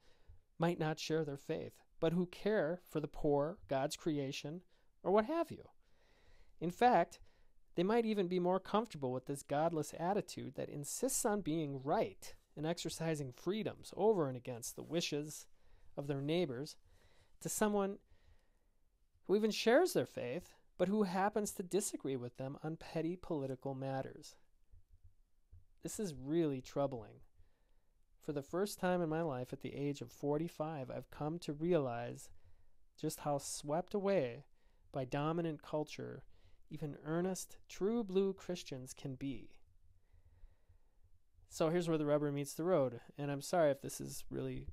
might 0.60 0.80
not 0.80 1.00
share 1.00 1.26
their 1.26 1.38
faith, 1.38 1.82
but 2.00 2.14
who 2.14 2.26
care 2.28 2.82
for 2.90 3.00
the 3.00 3.08
poor, 3.08 3.58
God's 3.68 3.96
creation, 3.96 4.62
or 5.04 5.12
what 5.12 5.26
have 5.26 5.52
you. 5.52 5.70
In 6.60 6.72
fact, 6.72 7.20
they 7.76 7.84
might 7.84 8.06
even 8.06 8.28
be 8.28 8.40
more 8.40 8.60
comfortable 8.60 9.12
with 9.12 9.26
this 9.26 9.44
godless 9.44 9.94
attitude 10.00 10.56
that 10.56 10.70
insists 10.70 11.26
on 11.26 11.42
being 11.42 11.82
right 11.84 12.34
and 12.56 12.66
exercising 12.66 13.32
freedoms 13.34 13.94
over 13.98 14.28
and 14.28 14.38
against 14.38 14.76
the 14.76 14.84
wishes 14.84 15.46
of 15.98 16.08
their 16.08 16.22
neighbors 16.22 16.76
to 17.42 17.50
someone 17.50 17.98
who 19.28 19.36
even 19.36 19.52
shares 19.52 19.94
their 19.94 20.06
faith, 20.06 20.54
but 20.78 20.88
who 20.88 21.04
happens 21.04 21.52
to 21.52 21.64
disagree 21.64 22.16
with 22.16 22.38
them 22.38 22.58
on 22.64 22.78
petty 22.78 23.16
political 23.16 23.76
matters. 23.76 24.36
This 25.84 26.00
is 26.00 26.14
really 26.14 26.62
troubling. 26.62 27.22
For 28.26 28.34
the 28.34 28.42
first 28.42 28.80
time 28.80 29.04
in 29.04 29.10
my 29.10 29.22
life 29.22 29.54
at 29.54 29.62
the 29.62 29.76
age 29.76 30.02
of 30.02 30.12
45, 30.12 30.90
I've 30.90 31.12
come 31.12 31.38
to 31.40 31.54
realize 31.54 32.30
just 33.00 33.20
how 33.20 33.38
swept 33.38 33.94
away 33.94 34.46
by 34.92 35.06
dominant 35.06 35.62
culture 35.62 36.24
even 36.72 36.98
earnest, 37.06 37.58
true 37.70 38.04
blue 38.04 38.34
Christians 38.34 38.94
can 38.94 39.14
be. 39.16 39.50
So 41.48 41.70
here's 41.70 41.88
where 41.88 41.98
the 41.98 42.06
rubber 42.06 42.32
meets 42.32 42.54
the 42.54 42.64
road. 42.64 43.00
And 43.18 43.32
I'm 43.32 43.42
sorry 43.42 43.70
if 43.72 43.82
this 43.82 44.02
is 44.02 44.24
really 44.30 44.68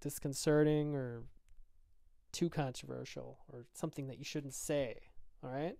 disconcerting 0.00 0.96
or 0.96 1.22
too 2.32 2.50
controversial 2.50 3.38
or 3.52 3.66
something 3.72 4.08
that 4.08 4.18
you 4.18 4.24
shouldn't 4.24 4.54
say. 4.54 4.96
All 5.44 5.50
right? 5.50 5.76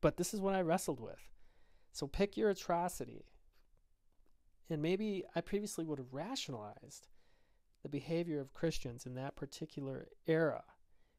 But 0.00 0.18
this 0.18 0.34
is 0.34 0.40
what 0.40 0.54
I 0.54 0.60
wrestled 0.60 1.00
with. 1.00 1.30
So 1.92 2.06
pick 2.06 2.36
your 2.36 2.50
atrocity. 2.50 3.24
And 4.68 4.82
maybe 4.82 5.24
I 5.34 5.40
previously 5.40 5.84
would 5.84 5.98
have 5.98 6.12
rationalized 6.12 7.08
the 7.82 7.88
behavior 7.88 8.40
of 8.40 8.52
Christians 8.52 9.06
in 9.06 9.14
that 9.14 9.36
particular 9.36 10.08
era, 10.26 10.64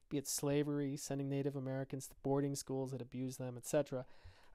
be 0.10 0.17
it 0.17 0.27
slavery, 0.27 0.97
sending 0.97 1.29
Native 1.29 1.55
Americans 1.55 2.07
to 2.07 2.15
boarding 2.23 2.55
schools 2.55 2.91
that 2.91 3.01
abused 3.01 3.39
them, 3.39 3.55
etc. 3.57 4.05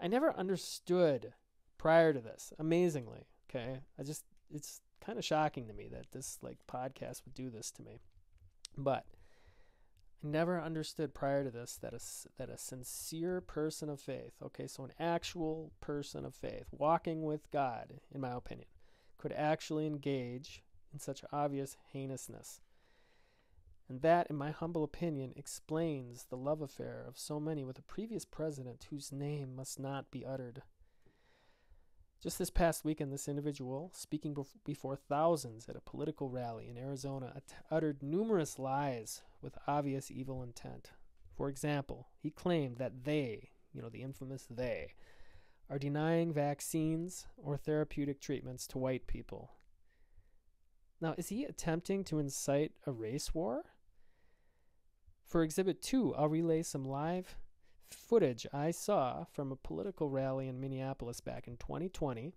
I 0.00 0.09
never 0.09 0.37
understood 0.37 1.33
prior 1.78 2.12
to 2.12 2.20
this, 2.20 2.52
amazingly. 2.59 3.26
Okay. 3.48 3.81
I 3.98 4.02
just, 4.02 4.24
it's 4.52 4.81
kind 5.05 5.18
of 5.18 5.24
shocking 5.24 5.66
to 5.66 5.72
me 5.72 5.88
that 5.88 6.12
this 6.12 6.38
like 6.42 6.59
podcast 6.70 7.24
would 7.24 7.35
do 7.35 7.50
this 7.50 7.70
to 7.72 7.83
me. 7.83 8.00
But 8.76 9.05
I 10.22 10.28
never 10.28 10.61
understood 10.61 11.14
prior 11.14 11.44
to 11.44 11.50
this 11.50 11.76
that 11.83 11.92
a, 11.92 12.00
that 12.38 12.50
a 12.50 12.59
sincere 12.59 13.40
person 13.40 13.88
of 13.88 14.00
faith, 14.00 14.35
okay, 14.42 14.66
so 14.66 14.85
an 14.85 14.92
actual 14.98 15.72
person 15.81 16.24
of 16.24 16.35
faith, 16.35 16.66
walking 16.70 17.22
with 17.22 17.50
God, 17.50 17.94
in 18.14 18.20
my 18.20 18.33
opinion, 18.33 18.68
could 19.22 19.32
actually 19.35 19.87
engage 19.87 20.64
in 20.92 20.98
such 20.98 21.22
obvious 21.32 21.76
heinousness. 21.92 22.61
And 23.88 24.02
that, 24.02 24.26
in 24.28 24.35
my 24.35 24.50
humble 24.50 24.82
opinion, 24.82 25.32
explains 25.37 26.24
the 26.24 26.37
love 26.37 26.61
affair 26.61 27.04
of 27.06 27.16
so 27.16 27.38
many 27.38 27.62
with 27.62 27.78
a 27.78 27.82
previous 27.82 28.24
president 28.24 28.88
whose 28.90 29.12
name 29.12 29.54
must 29.54 29.78
not 29.78 30.11
be 30.11 30.26
uttered. 30.26 30.62
Just 32.20 32.37
this 32.37 32.50
past 32.50 32.85
weekend, 32.85 33.12
this 33.12 33.28
individual, 33.28 33.92
speaking 33.94 34.37
before 34.64 34.96
thousands 34.96 35.68
at 35.68 35.76
a 35.76 35.80
political 35.80 36.28
rally 36.28 36.68
in 36.68 36.76
Arizona, 36.76 37.32
ut- 37.37 37.54
uttered 37.70 38.02
numerous 38.02 38.58
lies 38.58 39.22
with 39.40 39.56
obvious 39.68 40.11
evil 40.11 40.42
intent. 40.42 40.90
For 41.37 41.48
example, 41.48 42.08
he 42.18 42.30
claimed 42.30 42.78
that 42.78 43.04
they, 43.04 43.50
you 43.72 43.82
know, 43.82 43.88
the 43.88 44.02
infamous 44.02 44.48
they, 44.50 44.94
are 45.72 45.78
denying 45.78 46.35
vaccines 46.35 47.26
or 47.38 47.56
therapeutic 47.56 48.20
treatments 48.20 48.66
to 48.66 48.76
white 48.76 49.06
people. 49.06 49.52
Now, 51.00 51.14
is 51.16 51.28
he 51.28 51.44
attempting 51.44 52.04
to 52.04 52.18
incite 52.18 52.72
a 52.87 52.92
race 52.92 53.32
war? 53.32 53.62
For 55.24 55.42
Exhibit 55.42 55.80
2, 55.80 56.14
I'll 56.14 56.28
relay 56.28 56.62
some 56.62 56.85
live 56.85 57.37
footage 57.90 58.46
I 58.52 58.70
saw 58.70 59.24
from 59.32 59.50
a 59.50 59.56
political 59.56 60.11
rally 60.11 60.46
in 60.46 60.61
Minneapolis 60.61 61.20
back 61.22 61.48
in 61.48 61.56
2020 61.56 62.35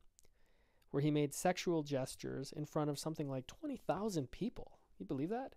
where 0.91 1.03
he 1.03 1.11
made 1.11 1.33
sexual 1.33 1.83
gestures 1.83 2.53
in 2.55 2.65
front 2.65 2.89
of 2.89 2.97
something 2.97 3.29
like 3.29 3.47
20,000 3.47 4.31
people. 4.31 4.79
You 4.97 5.05
believe 5.05 5.29
that? 5.29 5.55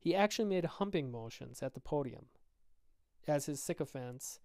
He 0.00 0.16
actually 0.16 0.46
made 0.46 0.64
humping 0.64 1.12
motions 1.12 1.62
at 1.62 1.74
the 1.74 1.80
podium 1.80 2.26
as 3.28 3.46
his 3.46 3.62
sycophants 3.62 4.40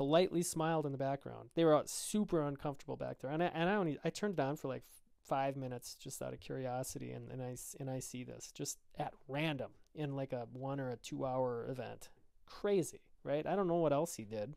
politely 0.00 0.42
smiled 0.42 0.86
in 0.86 0.92
the 0.92 0.96
background. 0.96 1.50
They 1.54 1.62
were 1.62 1.82
super 1.84 2.40
uncomfortable 2.40 2.96
back 2.96 3.18
there. 3.18 3.30
And 3.30 3.42
I, 3.42 3.50
and 3.52 3.68
I 3.68 3.74
only 3.74 3.98
I 4.02 4.08
turned 4.08 4.32
it 4.32 4.40
on 4.40 4.56
for 4.56 4.66
like 4.66 4.82
five 5.28 5.58
minutes 5.58 5.94
just 5.94 6.22
out 6.22 6.32
of 6.32 6.40
curiosity 6.40 7.10
and, 7.10 7.30
and 7.30 7.42
I 7.42 7.54
and 7.78 7.90
I 7.90 8.00
see 8.00 8.24
this 8.24 8.50
just 8.50 8.78
at 8.98 9.12
random 9.28 9.72
in 9.94 10.16
like 10.16 10.32
a 10.32 10.46
one 10.54 10.80
or 10.80 10.88
a 10.88 10.96
two 10.96 11.26
hour 11.26 11.66
event. 11.68 12.08
Crazy, 12.46 13.02
right? 13.24 13.46
I 13.46 13.54
don't 13.54 13.68
know 13.68 13.74
what 13.74 13.92
else 13.92 14.14
he 14.14 14.24
did. 14.24 14.54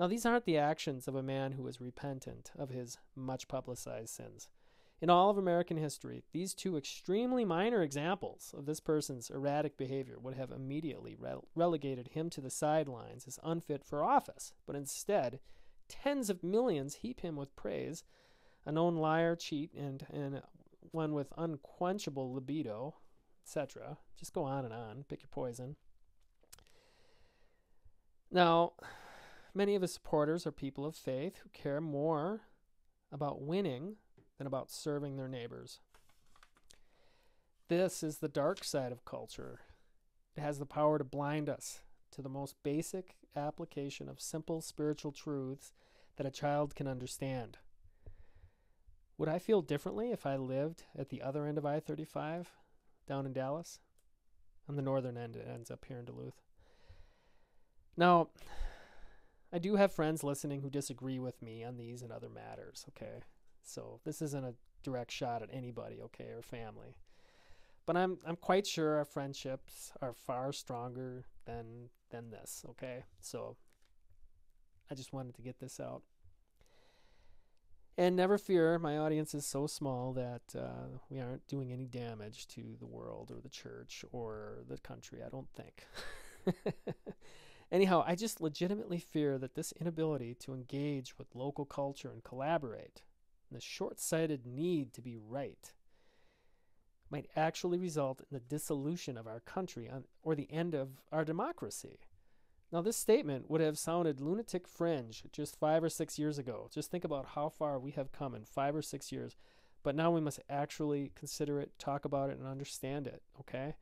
Now 0.00 0.06
these 0.06 0.24
aren't 0.24 0.46
the 0.46 0.56
actions 0.56 1.06
of 1.06 1.14
a 1.14 1.22
man 1.22 1.52
who 1.52 1.66
is 1.68 1.78
repentant 1.78 2.50
of 2.58 2.70
his 2.70 2.96
much 3.14 3.46
publicized 3.46 4.08
sins. 4.08 4.48
In 5.04 5.10
all 5.10 5.28
of 5.28 5.36
American 5.36 5.76
history, 5.76 6.24
these 6.32 6.54
two 6.54 6.78
extremely 6.78 7.44
minor 7.44 7.82
examples 7.82 8.54
of 8.56 8.64
this 8.64 8.80
person's 8.80 9.28
erratic 9.28 9.76
behavior 9.76 10.18
would 10.18 10.32
have 10.34 10.50
immediately 10.50 11.14
rele- 11.14 11.44
relegated 11.54 12.08
him 12.08 12.30
to 12.30 12.40
the 12.40 12.48
sidelines 12.48 13.26
as 13.26 13.38
unfit 13.44 13.84
for 13.84 14.02
office, 14.02 14.54
but 14.64 14.74
instead, 14.74 15.40
tens 15.90 16.30
of 16.30 16.42
millions 16.42 16.94
heap 16.94 17.20
him 17.20 17.36
with 17.36 17.54
praise 17.54 18.02
a 18.64 18.72
known 18.72 18.96
liar, 18.96 19.36
cheat, 19.36 19.74
and, 19.74 20.06
and 20.10 20.40
one 20.90 21.12
with 21.12 21.34
unquenchable 21.36 22.32
libido, 22.32 22.94
etc. 23.44 23.98
Just 24.18 24.32
go 24.32 24.44
on 24.44 24.64
and 24.64 24.72
on. 24.72 25.04
Pick 25.06 25.20
your 25.20 25.28
poison. 25.30 25.76
Now, 28.30 28.72
many 29.52 29.74
of 29.74 29.82
his 29.82 29.92
supporters 29.92 30.46
are 30.46 30.50
people 30.50 30.86
of 30.86 30.96
faith 30.96 31.40
who 31.42 31.50
care 31.50 31.82
more 31.82 32.40
about 33.12 33.42
winning 33.42 33.96
than 34.38 34.46
about 34.46 34.70
serving 34.70 35.16
their 35.16 35.28
neighbors. 35.28 35.80
This 37.68 38.02
is 38.02 38.18
the 38.18 38.28
dark 38.28 38.62
side 38.62 38.92
of 38.92 39.04
culture. 39.04 39.60
It 40.36 40.40
has 40.40 40.58
the 40.58 40.66
power 40.66 40.98
to 40.98 41.04
blind 41.04 41.48
us 41.48 41.80
to 42.12 42.22
the 42.22 42.28
most 42.28 42.56
basic 42.62 43.16
application 43.36 44.08
of 44.08 44.20
simple 44.20 44.60
spiritual 44.60 45.12
truths 45.12 45.72
that 46.16 46.26
a 46.26 46.30
child 46.30 46.74
can 46.74 46.86
understand. 46.86 47.58
Would 49.16 49.28
I 49.28 49.38
feel 49.38 49.62
differently 49.62 50.10
if 50.10 50.26
I 50.26 50.36
lived 50.36 50.84
at 50.98 51.08
the 51.08 51.22
other 51.22 51.46
end 51.46 51.58
of 51.58 51.64
I 51.64 51.80
35 51.80 52.50
down 53.06 53.26
in 53.26 53.32
Dallas? 53.32 53.80
On 54.68 54.76
the 54.76 54.82
northern 54.82 55.16
end, 55.16 55.36
it 55.36 55.46
ends 55.48 55.70
up 55.70 55.84
here 55.86 55.98
in 55.98 56.04
Duluth. 56.04 56.42
Now, 57.96 58.28
I 59.52 59.58
do 59.58 59.76
have 59.76 59.92
friends 59.92 60.24
listening 60.24 60.62
who 60.62 60.70
disagree 60.70 61.18
with 61.18 61.42
me 61.42 61.62
on 61.62 61.76
these 61.76 62.02
and 62.02 62.10
other 62.10 62.28
matters, 62.28 62.86
okay? 62.88 63.20
So 63.64 64.00
this 64.04 64.22
isn't 64.22 64.44
a 64.44 64.54
direct 64.82 65.10
shot 65.10 65.42
at 65.42 65.48
anybody, 65.52 66.00
okay, 66.02 66.30
or 66.32 66.42
family. 66.42 66.96
But 67.86 67.96
I'm 67.96 68.18
I'm 68.26 68.36
quite 68.36 68.66
sure 68.66 68.96
our 68.96 69.04
friendships 69.04 69.92
are 70.00 70.14
far 70.14 70.52
stronger 70.52 71.26
than 71.44 71.90
than 72.10 72.30
this, 72.30 72.64
okay? 72.70 73.04
So 73.20 73.56
I 74.90 74.94
just 74.94 75.12
wanted 75.12 75.34
to 75.34 75.42
get 75.42 75.58
this 75.58 75.80
out. 75.80 76.02
And 77.96 78.16
never 78.16 78.38
fear, 78.38 78.78
my 78.78 78.98
audience 78.98 79.34
is 79.34 79.46
so 79.46 79.68
small 79.68 80.12
that 80.14 80.42
uh, 80.58 80.98
we 81.08 81.20
aren't 81.20 81.46
doing 81.46 81.72
any 81.72 81.86
damage 81.86 82.48
to 82.48 82.76
the 82.80 82.86
world 82.86 83.30
or 83.30 83.40
the 83.40 83.48
church 83.48 84.04
or 84.10 84.64
the 84.68 84.78
country, 84.78 85.20
I 85.24 85.28
don't 85.28 85.48
think. 85.54 85.86
Anyhow, 87.72 88.02
I 88.04 88.16
just 88.16 88.40
legitimately 88.40 88.98
fear 88.98 89.38
that 89.38 89.54
this 89.54 89.72
inability 89.80 90.34
to 90.40 90.54
engage 90.54 91.16
with 91.18 91.36
local 91.36 91.64
culture 91.64 92.10
and 92.10 92.22
collaborate, 92.24 93.02
and 93.54 93.60
the 93.60 93.64
short 93.64 94.00
sighted 94.00 94.44
need 94.44 94.92
to 94.92 95.00
be 95.00 95.16
right, 95.16 95.72
might 97.08 97.30
actually 97.36 97.78
result 97.78 98.20
in 98.20 98.26
the 98.32 98.40
dissolution 98.40 99.16
of 99.16 99.28
our 99.28 99.38
country 99.38 99.88
or 100.24 100.34
the 100.34 100.50
end 100.50 100.74
of 100.74 100.88
our 101.12 101.24
democracy. 101.24 102.00
Now, 102.72 102.82
this 102.82 102.96
statement 102.96 103.48
would 103.48 103.60
have 103.60 103.78
sounded 103.78 104.20
lunatic 104.20 104.66
fringe 104.66 105.22
just 105.30 105.56
five 105.56 105.84
or 105.84 105.88
six 105.88 106.18
years 106.18 106.36
ago. 106.36 106.68
Just 106.74 106.90
think 106.90 107.04
about 107.04 107.26
how 107.36 107.48
far 107.48 107.78
we 107.78 107.92
have 107.92 108.10
come 108.10 108.34
in 108.34 108.44
five 108.44 108.74
or 108.74 108.82
six 108.82 109.12
years. 109.12 109.36
But 109.84 109.94
now 109.94 110.10
we 110.10 110.20
must 110.20 110.40
actually 110.50 111.12
consider 111.14 111.60
it, 111.60 111.78
talk 111.78 112.04
about 112.04 112.30
it, 112.30 112.38
and 112.38 112.48
understand 112.48 113.06
it, 113.06 113.22
okay? 113.38 113.76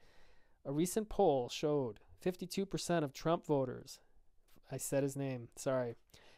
A 0.67 0.73
recent 0.73 1.09
poll 1.09 1.49
showed 1.49 2.01
52% 2.23 3.05
of 3.05 3.15
Trump 3.15 3.47
voters, 3.47 4.01
I 4.71 4.77
said 4.77 5.03
his 5.03 5.17
name, 5.17 5.49
sorry, 5.57 5.95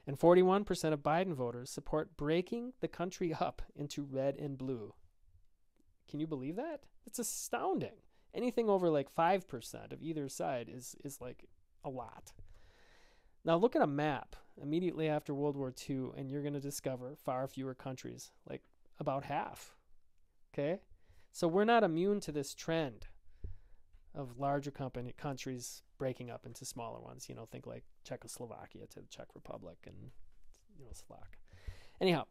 and 0.07 0.19
41% 0.19 0.93
of 0.93 1.03
Biden 1.03 1.35
voters 1.35 1.71
support 1.71 2.17
breaking 2.17 2.73
the 2.81 2.89
country 2.89 3.35
up 3.39 3.63
into 3.75 4.03
red 4.03 4.37
and 4.37 4.59
blue. 4.59 4.95
Can 6.09 6.21
you 6.21 6.27
believe 6.27 6.57
that? 6.57 6.81
It's 7.07 7.19
astounding. 7.19 7.97
Anything 8.35 8.69
over 8.69 8.91
like 8.91 9.15
5% 9.15 9.93
of 9.93 10.03
either 10.03 10.29
side 10.29 10.69
is, 10.69 10.97
is 11.05 11.21
like 11.21 11.45
a 11.85 11.91
lot. 11.91 12.33
Now 13.45 13.57
look 13.57 13.77
at 13.77 13.83
a 13.83 13.87
map 13.87 14.37
immediately 14.61 15.09
after 15.09 15.35
World 15.35 15.57
War 15.57 15.73
II, 15.89 16.11
and 16.17 16.31
you're 16.31 16.43
going 16.43 16.55
to 16.55 16.61
discover 16.61 17.15
far 17.17 17.47
fewer 17.47 17.75
countries, 17.75 18.33
like 18.49 18.63
about 18.99 19.25
half. 19.25 19.75
Okay? 20.53 20.81
So 21.33 21.49
we're 21.49 21.65
not 21.65 21.83
immune 21.83 22.21
to 22.21 22.33
this 22.33 22.55
trend 22.55 23.07
of 24.15 24.39
larger 24.39 24.71
company 24.71 25.13
countries 25.17 25.83
breaking 25.99 26.31
up 26.31 26.47
into 26.47 26.65
smaller 26.65 27.01
ones. 27.01 27.29
You 27.29 27.35
know, 27.35 27.47
think 27.51 27.67
like 27.67 27.85
Czechoslovakia 28.05 28.87
to 28.87 29.01
the 29.01 29.07
Czech 29.09 29.29
Republic 29.35 29.79
and 29.87 30.11
you 30.79 30.85
know 30.85 30.93
Slovak. 30.93 31.39
Anyhow, 32.01 32.25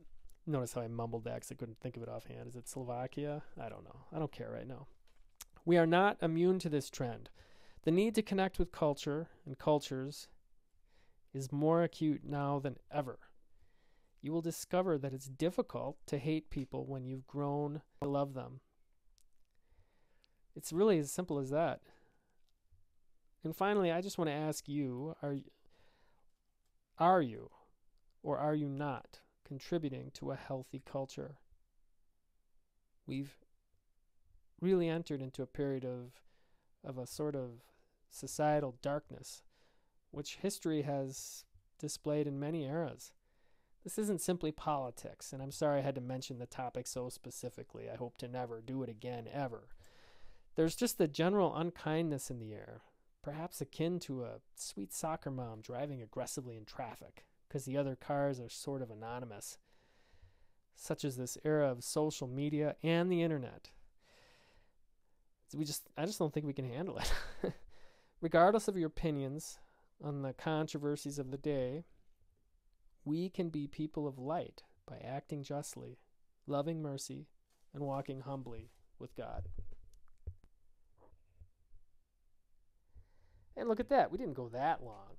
notice 0.46 0.74
how 0.74 0.82
I 0.82 0.88
mumbled 0.88 1.24
that 1.26 1.36
because 1.36 1.52
I 1.52 1.56
couldn't 1.56 1.80
think 1.80 1.98
of 1.98 2.04
it 2.04 2.10
offhand. 2.10 2.48
Is 2.48 2.56
it 2.56 2.68
Slovakia? 2.68 3.44
I 3.60 3.70
don't 3.70 3.84
know. 3.84 4.02
I 4.14 4.20
don't 4.20 4.32
care 4.32 4.52
right 4.52 4.68
now. 4.68 4.88
We 5.66 5.78
are 5.78 5.88
not 5.88 6.18
immune 6.22 6.60
to 6.60 6.70
this 6.70 6.90
trend. 6.90 7.30
The 7.84 7.92
need 7.92 8.16
to 8.16 8.22
connect 8.22 8.60
with 8.60 8.72
culture 8.72 9.28
and 9.46 9.58
cultures 9.58 10.28
is 11.34 11.52
more 11.52 11.84
acute 11.84 12.22
now 12.24 12.60
than 12.60 12.78
ever. 12.92 13.20
You 14.22 14.32
will 14.32 14.42
discover 14.42 14.98
that 14.98 15.14
it's 15.14 15.26
difficult 15.26 15.98
to 16.08 16.18
hate 16.18 16.50
people 16.50 16.86
when 16.86 17.06
you've 17.06 17.28
grown 17.28 17.82
to 18.02 18.10
love 18.10 18.34
them. 18.34 18.62
It's 20.56 20.74
really 20.74 21.00
as 21.00 21.12
simple 21.12 21.40
as 21.40 21.50
that. 21.50 21.82
And 23.44 23.56
finally, 23.56 23.92
I 23.92 24.02
just 24.02 24.18
want 24.18 24.30
to 24.30 24.36
ask 24.36 24.68
you 24.68 25.16
are, 25.22 25.36
are 26.98 27.22
you 27.22 27.50
or 28.22 28.38
are 28.38 28.56
you 28.56 28.70
not 28.70 29.20
contributing 29.46 30.12
to 30.16 30.32
a 30.32 30.36
healthy 30.38 30.82
culture? 30.86 31.36
We've 33.06 33.38
really 34.62 34.88
entered 34.88 35.22
into 35.22 35.42
a 35.42 35.48
period 35.48 35.84
of, 35.84 36.14
of 36.86 36.98
a 36.98 37.06
sort 37.06 37.36
of 37.36 37.64
societal 38.10 38.76
darkness 38.82 39.44
which 40.12 40.38
history 40.42 40.84
has 40.84 41.44
displayed 41.80 42.28
in 42.28 42.40
many 42.40 42.66
eras. 42.66 43.12
This 43.84 43.98
isn't 43.98 44.22
simply 44.22 44.54
politics, 44.54 45.34
and 45.34 45.42
I'm 45.42 45.52
sorry 45.52 45.80
I 45.80 45.84
had 45.84 45.96
to 45.96 46.02
mention 46.02 46.40
the 46.40 46.46
topic 46.46 46.88
so 46.88 47.10
specifically. 47.10 47.90
I 47.90 47.98
hope 47.98 48.18
to 48.20 48.28
never 48.30 48.62
do 48.62 48.82
it 48.84 48.90
again, 48.90 49.28
ever. 49.32 49.68
There's 50.56 50.76
just 50.76 51.02
a 51.02 51.08
general 51.08 51.56
unkindness 51.56 52.30
in 52.30 52.40
the 52.40 52.54
air, 52.54 52.82
perhaps 53.24 53.62
akin 53.62 54.00
to 54.02 54.24
a 54.24 54.40
sweet 54.56 54.94
soccer 54.94 55.32
mom 55.32 55.62
driving 55.62 56.02
aggressively 56.02 56.56
in 56.56 56.66
traffic, 56.66 57.26
because 57.48 57.66
the 57.66 57.78
other 57.78 57.96
cars 57.96 58.40
are 58.40 58.50
sort 58.50 58.82
of 58.82 58.92
anonymous, 58.92 59.58
such 60.76 61.04
as 61.04 61.18
this 61.18 61.38
era 61.44 61.70
of 61.70 61.84
social 61.84 62.28
media 62.28 62.76
and 62.84 63.12
the 63.12 63.24
internet. 63.24 63.72
We 65.56 65.66
just, 65.66 65.90
I 65.98 66.06
just 66.06 66.20
don't 66.20 66.34
think 66.34 66.46
we 66.46 66.54
can 66.54 66.70
handle 66.70 66.98
it. 66.98 67.12
Regardless 68.22 68.68
of 68.68 68.78
your 68.78 68.88
opinions, 68.88 69.60
on 70.04 70.22
the 70.22 70.34
controversies 70.34 71.20
of 71.20 71.32
the 71.32 71.38
day, 71.38 71.86
we 73.06 73.30
can 73.30 73.50
be 73.50 73.68
people 73.68 74.08
of 74.08 74.20
light 74.20 74.64
by 74.88 74.98
acting 74.98 75.44
justly, 75.44 76.00
loving 76.46 76.82
mercy, 76.82 77.28
and 77.74 77.84
walking 77.84 78.22
humbly 78.22 78.72
with 79.00 79.16
God. 79.16 79.50
And 83.56 83.70
look 83.70 83.80
at 83.80 83.90
that, 83.90 84.12
we 84.12 84.18
didn't 84.18 84.34
go 84.34 84.50
that 84.50 84.84
long. 84.84 85.18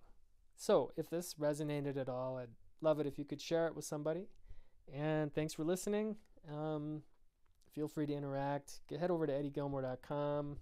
So, 0.56 0.92
if 0.96 1.10
this 1.10 1.34
resonated 1.34 1.96
at 1.96 2.08
all, 2.08 2.38
I'd 2.38 2.48
love 2.80 3.00
it 3.00 3.06
if 3.06 3.18
you 3.18 3.24
could 3.24 3.40
share 3.40 3.66
it 3.66 3.74
with 3.74 3.84
somebody. 3.84 4.28
And 4.92 5.34
thanks 5.34 5.54
for 5.54 5.64
listening. 5.64 6.16
Um, 6.52 7.02
feel 7.74 7.88
free 7.88 8.06
to 8.06 8.14
interact. 8.14 8.80
Get, 8.88 9.00
head 9.00 9.10
over 9.10 9.26
to 9.26 9.32
eddiegilmore.com 9.32 10.58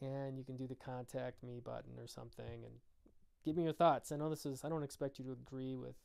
and 0.00 0.38
you 0.38 0.44
can 0.44 0.56
do 0.56 0.66
the 0.66 0.74
contact 0.74 1.42
me 1.42 1.60
button 1.64 1.98
or 1.98 2.06
something 2.06 2.64
and 2.64 2.74
give 3.44 3.56
me 3.56 3.64
your 3.64 3.72
thoughts. 3.72 4.12
I 4.12 4.16
know 4.16 4.30
this 4.30 4.46
is, 4.46 4.64
I 4.64 4.68
don't 4.68 4.82
expect 4.82 5.18
you 5.18 5.24
to 5.24 5.32
agree 5.32 5.74
with 5.74 5.96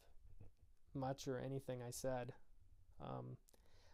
much 0.95 1.27
or 1.27 1.39
anything 1.39 1.81
I 1.81 1.91
said. 1.91 2.33
Um, 3.01 3.37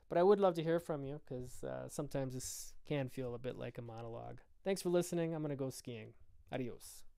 but 0.08 0.18
I 0.18 0.24
would 0.24 0.40
love 0.40 0.56
to 0.56 0.64
hear 0.64 0.80
from 0.80 1.04
you 1.04 1.20
because 1.28 1.64
uh, 1.64 1.90
sometimes 1.90 2.34
this 2.34 2.74
can 2.88 3.10
feel 3.10 3.36
a 3.36 3.40
bit 3.40 3.58
like 3.58 3.78
a 3.78 3.82
monologue. 3.82 4.40
Thanks 4.64 4.82
for 4.82 4.90
listening. 4.90 5.34
I'm 5.34 5.42
going 5.42 5.50
to 5.50 5.56
go 5.56 5.70
skiing. 5.70 6.14
Adios. 6.52 7.09